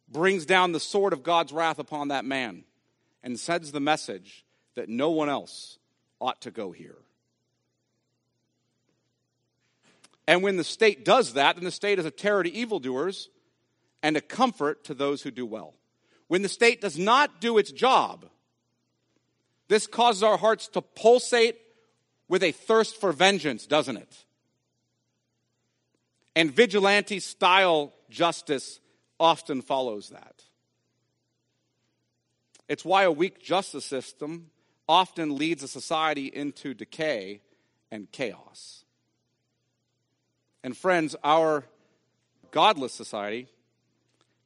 brings 0.10 0.46
down 0.46 0.74
the 0.74 0.80
sword 0.82 1.14
of 1.14 1.24
God's 1.24 1.54
wrath 1.54 1.80
upon 1.80 2.10
that 2.10 2.26
man 2.26 2.66
and 3.24 3.40
sends 3.40 3.72
the 3.72 3.80
message 3.80 4.44
that 4.76 4.90
no 4.90 5.10
one 5.12 5.30
else 5.30 5.80
ought 6.20 6.42
to 6.42 6.52
go 6.52 6.74
here. 6.74 6.98
And 10.28 10.44
when 10.44 10.58
the 10.58 10.64
state 10.66 11.06
does 11.06 11.32
that, 11.32 11.56
then 11.56 11.64
the 11.64 11.72
state 11.72 11.98
is 11.98 12.06
a 12.06 12.12
terror 12.12 12.44
to 12.44 12.52
evildoers 12.52 13.30
and 14.04 14.18
a 14.18 14.22
comfort 14.22 14.84
to 14.84 14.94
those 14.94 15.22
who 15.22 15.32
do 15.32 15.46
well. 15.46 15.76
When 16.28 16.42
the 16.42 16.50
state 16.50 16.82
does 16.82 17.00
not 17.00 17.40
do 17.40 17.58
its 17.58 17.72
job, 17.72 18.26
this 19.70 19.88
causes 19.88 20.24
our 20.24 20.36
hearts 20.36 20.68
to 20.68 20.82
pulsate 20.82 21.56
with 22.28 22.44
a 22.44 22.52
thirst 22.52 23.00
for 23.00 23.12
vengeance, 23.12 23.66
doesn't 23.66 23.98
it? 23.98 24.26
And 26.36 26.52
vigilante 26.52 27.20
style 27.20 27.94
justice 28.10 28.80
often 29.20 29.62
follows 29.62 30.10
that. 30.10 30.44
It's 32.68 32.84
why 32.84 33.04
a 33.04 33.12
weak 33.12 33.42
justice 33.42 33.86
system 33.86 34.50
often 34.88 35.38
leads 35.38 35.64
a 35.64 35.68
society 35.68 36.26
into 36.26 36.74
decay 36.74 37.42
and 37.92 38.12
chaos. 38.12 38.84
And 40.64 40.76
friends, 40.76 41.16
our 41.24 41.64
godless 42.52 42.94
society 42.94 43.48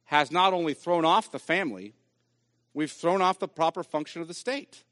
has 0.04 0.30
not 0.30 0.52
only 0.52 0.74
thrown 0.74 1.04
off 1.04 1.30
the 1.30 1.38
family, 1.38 1.94
we've 2.74 2.90
thrown 2.90 3.22
off 3.22 3.38
the 3.38 3.48
proper 3.48 3.82
function 3.82 4.20
of 4.20 4.28
the 4.28 4.34
state. 4.34 4.84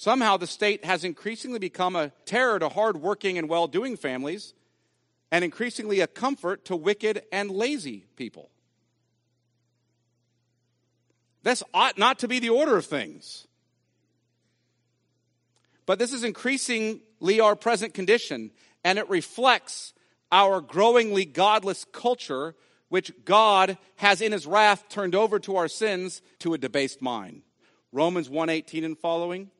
Somehow 0.00 0.38
the 0.38 0.46
state 0.46 0.82
has 0.86 1.04
increasingly 1.04 1.58
become 1.58 1.94
a 1.94 2.08
terror 2.24 2.58
to 2.58 2.70
hardworking 2.70 3.36
and 3.36 3.50
well 3.50 3.66
doing 3.66 3.98
families 3.98 4.54
and 5.30 5.44
increasingly 5.44 6.00
a 6.00 6.06
comfort 6.06 6.64
to 6.64 6.74
wicked 6.74 7.20
and 7.30 7.50
lazy 7.50 8.06
people. 8.16 8.48
This 11.42 11.62
ought 11.74 11.98
not 11.98 12.20
to 12.20 12.28
be 12.28 12.38
the 12.38 12.48
order 12.48 12.78
of 12.78 12.86
things. 12.86 13.46
But 15.84 15.98
this 15.98 16.14
is 16.14 16.24
increasingly 16.24 17.40
our 17.40 17.54
present 17.54 17.92
condition, 17.92 18.52
and 18.82 18.98
it 18.98 19.10
reflects 19.10 19.92
our 20.32 20.62
growingly 20.62 21.26
godless 21.26 21.84
culture, 21.92 22.54
which 22.88 23.12
God 23.26 23.76
has 23.96 24.22
in 24.22 24.32
his 24.32 24.46
wrath 24.46 24.88
turned 24.88 25.14
over 25.14 25.38
to 25.40 25.56
our 25.56 25.68
sins 25.68 26.22
to 26.38 26.54
a 26.54 26.58
debased 26.58 27.02
mind. 27.02 27.42
Romans 27.92 28.30
1:18 28.30 28.82
and 28.82 28.98
following 28.98 29.50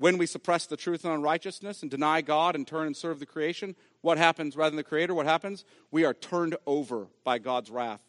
when 0.00 0.16
we 0.16 0.24
suppress 0.24 0.64
the 0.64 0.78
truth 0.78 1.04
and 1.04 1.12
unrighteousness 1.12 1.82
and 1.82 1.90
deny 1.90 2.22
God 2.22 2.54
and 2.54 2.66
turn 2.66 2.86
and 2.86 2.96
serve 2.96 3.20
the 3.20 3.26
creation, 3.26 3.76
what 4.00 4.16
happens 4.16 4.56
rather 4.56 4.70
than 4.70 4.78
the 4.78 4.82
Creator? 4.82 5.14
What 5.14 5.26
happens? 5.26 5.62
We 5.90 6.06
are 6.06 6.14
turned 6.14 6.56
over 6.66 7.08
by 7.22 7.38
God's 7.38 7.68
wrath 7.70 8.00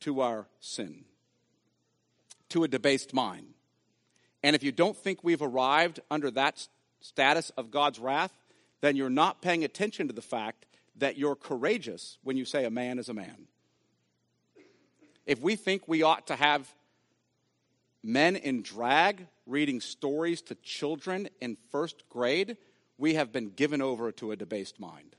to 0.00 0.20
our 0.20 0.46
sin, 0.60 1.06
to 2.50 2.62
a 2.62 2.68
debased 2.68 3.14
mind. 3.14 3.54
And 4.42 4.54
if 4.54 4.62
you 4.62 4.70
don't 4.70 4.98
think 4.98 5.24
we've 5.24 5.40
arrived 5.40 5.98
under 6.10 6.30
that 6.32 6.68
status 7.00 7.48
of 7.56 7.70
God's 7.70 7.98
wrath, 7.98 8.36
then 8.82 8.94
you're 8.94 9.08
not 9.08 9.40
paying 9.40 9.64
attention 9.64 10.08
to 10.08 10.12
the 10.12 10.20
fact 10.20 10.66
that 10.96 11.16
you're 11.16 11.36
courageous 11.36 12.18
when 12.22 12.36
you 12.36 12.44
say 12.44 12.66
a 12.66 12.70
man 12.70 12.98
is 12.98 13.08
a 13.08 13.14
man. 13.14 13.46
If 15.24 15.40
we 15.40 15.56
think 15.56 15.88
we 15.88 16.02
ought 16.02 16.26
to 16.26 16.36
have 16.36 16.68
men 18.02 18.36
in 18.36 18.60
drag 18.60 19.26
reading 19.46 19.80
stories 19.80 20.42
to 20.42 20.54
children 20.56 21.28
in 21.40 21.56
first 21.70 22.08
grade, 22.08 22.56
we 22.98 23.14
have 23.14 23.32
been 23.32 23.50
given 23.50 23.82
over 23.82 24.12
to 24.12 24.32
a 24.32 24.36
debased 24.36 24.80
mind. 24.80 25.16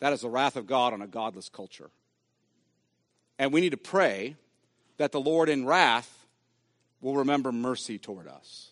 That 0.00 0.12
is 0.12 0.22
the 0.22 0.28
wrath 0.28 0.56
of 0.56 0.66
God 0.66 0.92
on 0.92 1.02
a 1.02 1.06
godless 1.06 1.48
culture. 1.48 1.90
And 3.38 3.52
we 3.52 3.60
need 3.60 3.70
to 3.70 3.76
pray 3.76 4.36
that 4.98 5.12
the 5.12 5.20
Lord 5.20 5.48
in 5.48 5.64
wrath 5.64 6.26
will 7.00 7.16
remember 7.16 7.52
mercy 7.52 7.98
toward 7.98 8.28
us. 8.28 8.70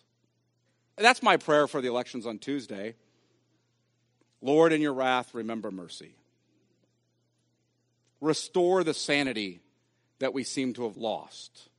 That's 0.97 1.23
my 1.23 1.37
prayer 1.37 1.67
for 1.67 1.81
the 1.81 1.87
elections 1.87 2.25
on 2.25 2.37
Tuesday. 2.37 2.95
Lord, 4.41 4.73
in 4.73 4.81
your 4.81 4.93
wrath, 4.93 5.33
remember 5.33 5.71
mercy. 5.71 6.15
Restore 8.19 8.83
the 8.83 8.93
sanity 8.93 9.61
that 10.19 10.33
we 10.33 10.43
seem 10.43 10.73
to 10.73 10.83
have 10.83 10.97
lost 10.97 11.69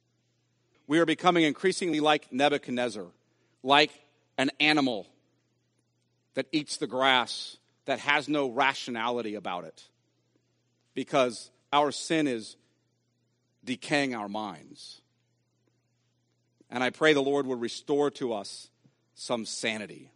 we 0.93 0.99
are 0.99 1.07
becoming 1.07 1.45
increasingly 1.45 2.01
like 2.01 2.30
Nebuchadnezzar, 2.30 3.07
like 3.62 3.90
an 4.36 4.51
animal 4.61 5.07
that 6.34 6.45
eats 6.53 6.76
the 6.76 6.86
grass, 6.86 7.57
that 7.86 7.99
has 8.01 8.28
no 8.28 8.51
rationality 8.51 9.34
about 9.34 9.64
it, 9.64 9.88
because 10.93 11.51
our 11.72 11.93
sin 11.93 12.26
is 12.26 12.57
decaying 13.64 14.14
our 14.14 14.28
minds. 14.28 15.01
And 16.68 16.84
I 16.84 16.90
pray 16.90 17.14
the 17.14 17.22
Lord 17.22 17.47
will 17.47 17.57
restore 17.57 18.11
to 18.11 18.34
us 18.34 18.68
some 19.14 19.47
sanity. 19.47 20.11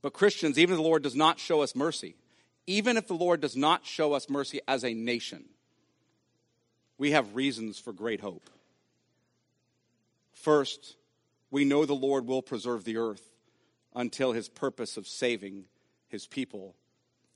But 0.00 0.12
Christians, 0.12 0.60
even 0.60 0.74
if 0.74 0.78
the 0.78 0.88
Lord 0.88 1.02
does 1.02 1.16
not 1.16 1.40
show 1.40 1.62
us 1.62 1.74
mercy, 1.74 2.14
even 2.68 2.96
if 2.96 3.08
the 3.08 3.14
Lord 3.14 3.40
does 3.40 3.56
not 3.56 3.84
show 3.84 4.12
us 4.12 4.30
mercy 4.30 4.60
as 4.68 4.84
a 4.84 4.94
nation, 4.94 5.46
we 6.98 7.10
have 7.10 7.34
reasons 7.34 7.80
for 7.80 7.92
great 7.92 8.20
hope. 8.20 8.48
First, 10.48 10.96
we 11.50 11.66
know 11.66 11.84
the 11.84 11.92
Lord 11.92 12.26
will 12.26 12.40
preserve 12.40 12.84
the 12.84 12.96
earth 12.96 13.34
until 13.94 14.32
his 14.32 14.48
purpose 14.48 14.96
of 14.96 15.06
saving 15.06 15.66
his 16.08 16.26
people 16.26 16.74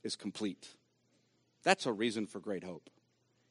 is 0.01 0.15
complete. 0.15 0.69
That's 1.61 1.85
a 1.85 1.91
reason 1.91 2.25
for 2.25 2.39
great 2.39 2.63
hope. 2.63 2.89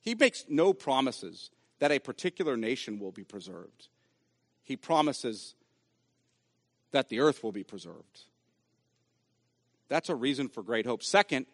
He 0.01 0.17
makes 0.17 0.47
no 0.49 0.73
promises 0.73 1.53
that 1.79 1.93
a 1.93 2.01
particular 2.01 2.57
nation 2.57 2.99
will 2.99 3.13
be 3.13 3.23
preserved. 3.23 3.87
He 4.65 4.75
promises 4.77 5.55
that 6.91 7.09
the 7.09 7.21
earth 7.21 7.45
will 7.45 7.53
be 7.53 7.63
preserved. 7.63 8.25
That's 9.89 10.09
a 10.09 10.17
reason 10.17 10.49
for 10.49 10.65
great 10.65 10.87
hope. 10.87 11.05
Second, 11.05 11.47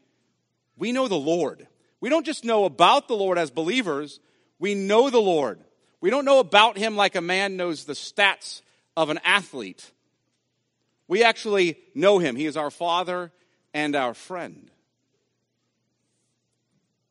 we 0.79 0.93
know 0.93 1.09
the 1.09 1.15
Lord. 1.15 1.67
We 2.01 2.09
don't 2.09 2.25
just 2.25 2.43
know 2.43 2.65
about 2.65 3.07
the 3.07 3.17
Lord 3.17 3.37
as 3.37 3.51
believers, 3.51 4.19
we 4.59 4.75
know 4.75 5.11
the 5.11 5.21
Lord. 5.21 5.63
We 6.01 6.11
don't 6.11 6.25
know 6.25 6.39
about 6.39 6.79
him 6.79 6.97
like 6.97 7.17
a 7.17 7.21
man 7.21 7.57
knows 7.57 7.85
the 7.85 7.95
stats 7.95 8.63
of 8.97 9.11
an 9.11 9.19
athlete. 9.25 9.91
We 11.09 11.25
actually 11.25 11.79
know 11.95 12.19
him. 12.19 12.37
He 12.37 12.47
is 12.47 12.57
our 12.57 12.71
Father 12.71 13.33
and 13.75 13.97
our 13.97 14.15
friend. 14.15 14.71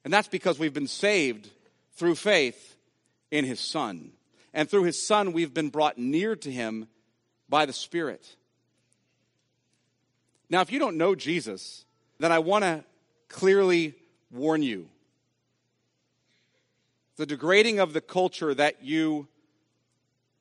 And 0.05 0.13
that's 0.13 0.27
because 0.27 0.57
we've 0.57 0.73
been 0.73 0.87
saved 0.87 1.49
through 1.95 2.15
faith 2.15 2.75
in 3.31 3.43
his 3.43 3.59
Son. 3.59 4.11
And 4.53 4.69
through 4.69 4.83
his 4.83 5.05
Son, 5.05 5.33
we've 5.33 5.53
been 5.53 5.69
brought 5.69 5.97
near 5.97 6.35
to 6.37 6.51
him 6.51 6.87
by 7.49 7.65
the 7.65 7.73
Spirit. 7.73 8.35
Now, 10.49 10.61
if 10.61 10.71
you 10.71 10.79
don't 10.79 10.97
know 10.97 11.13
Jesus, 11.13 11.83
then 12.19 12.31
I 12.31 12.39
want 12.39 12.63
to 12.63 12.85
clearly 13.27 13.95
warn 14.31 14.63
you 14.63 14.87
the 17.17 17.25
degrading 17.25 17.79
of 17.79 17.93
the 17.93 18.01
culture 18.01 18.53
that 18.53 18.83
you 18.83 19.27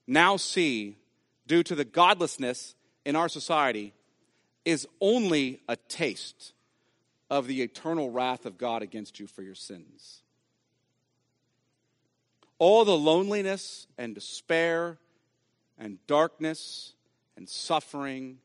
now 0.06 0.36
see 0.36 0.96
due 1.46 1.62
to 1.62 1.74
the 1.74 1.84
godlessness 1.84 2.74
in 3.04 3.16
our 3.16 3.28
society 3.28 3.94
is 4.64 4.86
only 5.00 5.60
a 5.68 5.76
taste 5.76 6.52
of 7.30 7.46
the 7.46 7.62
eternal 7.62 8.10
wrath 8.10 8.46
of 8.46 8.58
God 8.58 8.82
against 8.82 9.18
you 9.18 9.26
for 9.26 9.42
your 9.42 9.54
sins. 9.54 10.22
All 12.58 12.84
the 12.84 12.96
loneliness 12.96 13.86
and 13.96 14.14
despair 14.14 14.98
and 15.78 15.98
darkness 16.06 16.92
and 17.36 17.48
suffering 17.48 18.38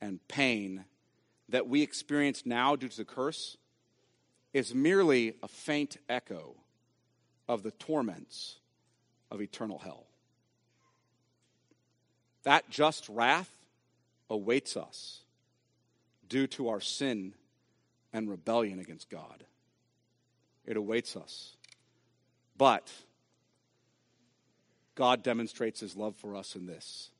and 0.00 0.26
pain 0.28 0.84
that 1.48 1.68
we 1.68 1.82
experience 1.82 2.44
now 2.44 2.76
due 2.76 2.88
to 2.88 2.96
the 2.96 3.04
curse 3.04 3.56
is 4.52 4.74
merely 4.74 5.34
a 5.42 5.48
faint 5.48 5.96
echo 6.08 6.56
of 7.48 7.62
the 7.62 7.70
torments 7.72 8.56
of 9.30 9.40
eternal 9.40 9.78
hell. 9.78 10.04
That 12.44 12.68
just 12.70 13.08
wrath 13.08 13.50
awaits 14.30 14.76
us 14.76 15.20
due 16.28 16.46
to 16.48 16.68
our 16.68 16.80
sin 16.80 17.34
and 18.12 18.28
rebellion 18.28 18.78
against 18.78 19.10
God. 19.10 19.44
It 20.66 20.76
awaits 20.76 21.16
us. 21.16 21.56
But 22.56 22.90
God 24.94 25.22
demonstrates 25.22 25.80
his 25.80 25.96
love 25.96 26.16
for 26.16 26.36
us 26.36 26.54
in 26.56 26.66
this 26.66 27.10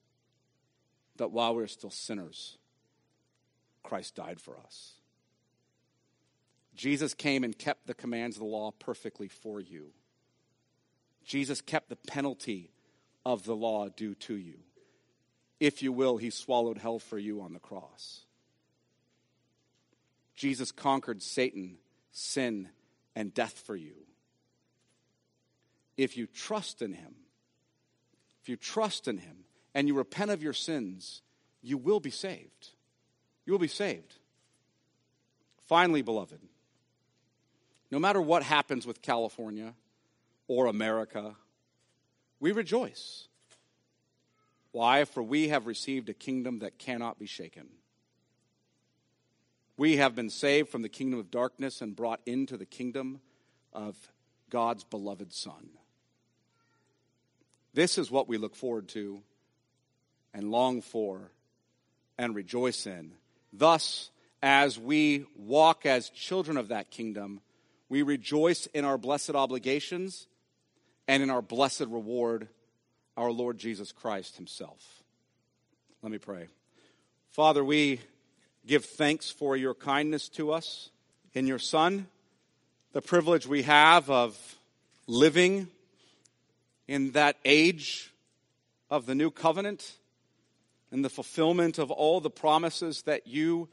that 1.16 1.32
while 1.32 1.54
we 1.54 1.62
are 1.62 1.68
still 1.68 1.90
sinners, 1.90 2.58
Christ 3.82 4.14
died 4.14 4.40
for 4.40 4.56
us. 4.56 4.92
Jesus 6.76 7.12
came 7.12 7.42
and 7.42 7.58
kept 7.58 7.86
the 7.86 7.94
commands 7.94 8.36
of 8.36 8.40
the 8.40 8.46
law 8.46 8.70
perfectly 8.70 9.26
for 9.26 9.60
you. 9.60 9.90
Jesus 11.28 11.60
kept 11.60 11.90
the 11.90 11.96
penalty 11.96 12.70
of 13.26 13.44
the 13.44 13.54
law 13.54 13.90
due 13.90 14.14
to 14.14 14.34
you. 14.34 14.54
If 15.60 15.82
you 15.82 15.92
will, 15.92 16.16
he 16.16 16.30
swallowed 16.30 16.78
hell 16.78 16.98
for 16.98 17.18
you 17.18 17.42
on 17.42 17.52
the 17.52 17.58
cross. 17.58 18.22
Jesus 20.34 20.72
conquered 20.72 21.20
Satan, 21.22 21.76
sin, 22.12 22.70
and 23.14 23.34
death 23.34 23.62
for 23.66 23.76
you. 23.76 23.92
If 25.98 26.16
you 26.16 26.26
trust 26.26 26.80
in 26.80 26.94
him, 26.94 27.14
if 28.40 28.48
you 28.48 28.56
trust 28.56 29.06
in 29.06 29.18
him 29.18 29.44
and 29.74 29.86
you 29.86 29.94
repent 29.94 30.30
of 30.30 30.42
your 30.42 30.54
sins, 30.54 31.20
you 31.60 31.76
will 31.76 32.00
be 32.00 32.10
saved. 32.10 32.70
You 33.44 33.52
will 33.52 33.58
be 33.58 33.68
saved. 33.68 34.14
Finally, 35.66 36.00
beloved, 36.00 36.40
no 37.90 37.98
matter 37.98 38.22
what 38.22 38.42
happens 38.42 38.86
with 38.86 39.02
California 39.02 39.74
or 40.48 40.66
America, 40.66 41.36
we 42.40 42.52
rejoice. 42.52 43.28
Why? 44.72 45.04
For 45.04 45.22
we 45.22 45.48
have 45.48 45.66
received 45.66 46.08
a 46.08 46.14
kingdom 46.14 46.60
that 46.60 46.78
cannot 46.78 47.18
be 47.18 47.26
shaken. 47.26 47.68
We 49.76 49.98
have 49.98 50.14
been 50.14 50.30
saved 50.30 50.70
from 50.70 50.82
the 50.82 50.88
kingdom 50.88 51.20
of 51.20 51.30
darkness 51.30 51.80
and 51.80 51.94
brought 51.94 52.20
into 52.26 52.56
the 52.56 52.66
kingdom 52.66 53.20
of 53.72 53.96
God's 54.50 54.82
beloved 54.82 55.32
Son. 55.32 55.68
This 57.74 57.98
is 57.98 58.10
what 58.10 58.28
we 58.28 58.38
look 58.38 58.56
forward 58.56 58.88
to 58.88 59.22
and 60.34 60.50
long 60.50 60.82
for 60.82 61.30
and 62.18 62.34
rejoice 62.34 62.86
in. 62.86 63.12
Thus, 63.52 64.10
as 64.42 64.78
we 64.78 65.26
walk 65.36 65.86
as 65.86 66.10
children 66.10 66.56
of 66.56 66.68
that 66.68 66.90
kingdom, 66.90 67.40
we 67.88 68.02
rejoice 68.02 68.66
in 68.66 68.84
our 68.84 68.98
blessed 68.98 69.34
obligations 69.34 70.26
and 71.08 71.22
in 71.22 71.30
our 71.30 71.42
blessed 71.42 71.86
reward, 71.88 72.48
our 73.16 73.32
Lord 73.32 73.58
Jesus 73.58 73.90
Christ 73.90 74.36
Himself. 74.36 75.02
Let 76.02 76.12
me 76.12 76.18
pray. 76.18 76.46
Father, 77.30 77.64
we 77.64 78.00
give 78.66 78.84
thanks 78.84 79.30
for 79.30 79.56
your 79.56 79.74
kindness 79.74 80.28
to 80.28 80.52
us 80.52 80.90
in 81.32 81.46
your 81.46 81.58
Son, 81.58 82.06
the 82.92 83.00
privilege 83.00 83.46
we 83.46 83.62
have 83.62 84.10
of 84.10 84.38
living 85.06 85.68
in 86.86 87.12
that 87.12 87.36
age 87.44 88.12
of 88.90 89.06
the 89.06 89.14
new 89.14 89.30
covenant 89.30 89.96
and 90.90 91.04
the 91.04 91.10
fulfillment 91.10 91.78
of 91.78 91.90
all 91.90 92.20
the 92.20 92.30
promises 92.30 93.02
that 93.02 93.26
you 93.26 93.68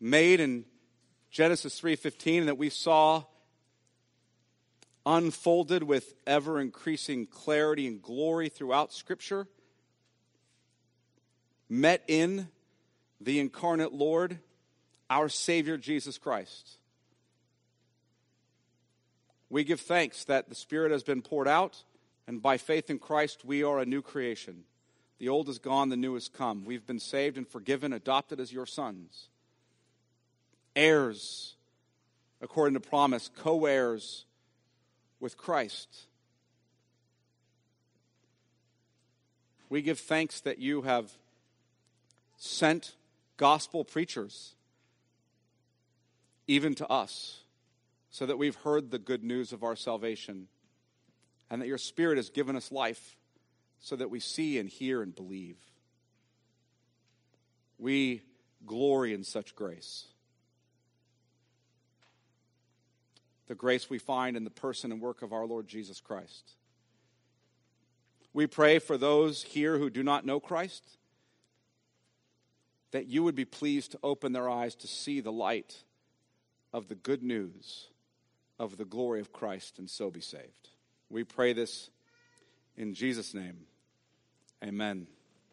made 0.00 0.40
in 0.40 0.64
Genesis 1.30 1.78
3:15 1.80 2.40
and 2.40 2.48
that 2.48 2.58
we 2.58 2.68
saw 2.68 3.24
unfolded 5.04 5.82
with 5.82 6.14
ever 6.26 6.60
increasing 6.60 7.26
clarity 7.26 7.86
and 7.86 8.02
glory 8.02 8.48
throughout 8.48 8.92
scripture 8.92 9.46
met 11.68 12.04
in 12.06 12.48
the 13.20 13.40
incarnate 13.40 13.92
Lord 13.92 14.38
our 15.08 15.28
savior 15.28 15.76
Jesus 15.76 16.18
Christ. 16.18 16.78
We 19.48 19.64
give 19.64 19.80
thanks 19.80 20.24
that 20.24 20.48
the 20.48 20.54
spirit 20.54 20.92
has 20.92 21.02
been 21.02 21.22
poured 21.22 21.48
out 21.48 21.82
and 22.26 22.40
by 22.40 22.56
faith 22.56 22.88
in 22.88 22.98
Christ 22.98 23.44
we 23.44 23.62
are 23.62 23.78
a 23.78 23.86
new 23.86 24.02
creation. 24.02 24.64
The 25.18 25.28
old 25.28 25.48
is 25.48 25.58
gone 25.58 25.88
the 25.88 25.96
new 25.96 26.14
has 26.14 26.28
come. 26.28 26.64
We've 26.64 26.86
been 26.86 27.00
saved 27.00 27.36
and 27.36 27.46
forgiven 27.46 27.92
adopted 27.92 28.40
as 28.40 28.52
your 28.52 28.66
sons. 28.66 29.28
Heirs 30.74 31.56
according 32.42 32.74
to 32.74 32.80
promise, 32.80 33.30
co 33.34 33.64
heirs 33.64 34.26
with 35.22 35.36
Christ. 35.38 35.88
We 39.70 39.80
give 39.80 40.00
thanks 40.00 40.40
that 40.40 40.58
you 40.58 40.82
have 40.82 41.12
sent 42.36 42.96
gospel 43.36 43.84
preachers, 43.84 44.54
even 46.48 46.74
to 46.74 46.88
us, 46.88 47.44
so 48.10 48.26
that 48.26 48.36
we've 48.36 48.56
heard 48.56 48.90
the 48.90 48.98
good 48.98 49.22
news 49.22 49.52
of 49.52 49.62
our 49.62 49.76
salvation, 49.76 50.48
and 51.48 51.62
that 51.62 51.68
your 51.68 51.78
Spirit 51.78 52.16
has 52.16 52.28
given 52.28 52.56
us 52.56 52.72
life 52.72 53.16
so 53.78 53.94
that 53.96 54.10
we 54.10 54.18
see 54.18 54.58
and 54.58 54.68
hear 54.68 55.02
and 55.02 55.14
believe. 55.14 55.56
We 57.78 58.22
glory 58.66 59.14
in 59.14 59.22
such 59.22 59.54
grace. 59.54 60.06
The 63.52 63.56
grace 63.56 63.90
we 63.90 63.98
find 63.98 64.34
in 64.34 64.44
the 64.44 64.50
person 64.50 64.90
and 64.90 64.98
work 64.98 65.20
of 65.20 65.30
our 65.30 65.44
Lord 65.44 65.68
Jesus 65.68 66.00
Christ. 66.00 66.52
We 68.32 68.46
pray 68.46 68.78
for 68.78 68.96
those 68.96 69.42
here 69.42 69.76
who 69.76 69.90
do 69.90 70.02
not 70.02 70.24
know 70.24 70.40
Christ 70.40 70.82
that 72.92 73.08
you 73.08 73.22
would 73.22 73.34
be 73.34 73.44
pleased 73.44 73.92
to 73.92 73.98
open 74.02 74.32
their 74.32 74.48
eyes 74.48 74.74
to 74.76 74.86
see 74.86 75.20
the 75.20 75.30
light 75.30 75.84
of 76.72 76.88
the 76.88 76.94
good 76.94 77.22
news 77.22 77.88
of 78.58 78.78
the 78.78 78.86
glory 78.86 79.20
of 79.20 79.34
Christ 79.34 79.78
and 79.78 79.90
so 79.90 80.10
be 80.10 80.22
saved. 80.22 80.70
We 81.10 81.22
pray 81.22 81.52
this 81.52 81.90
in 82.78 82.94
Jesus' 82.94 83.34
name. 83.34 83.66
Amen. 84.64 85.06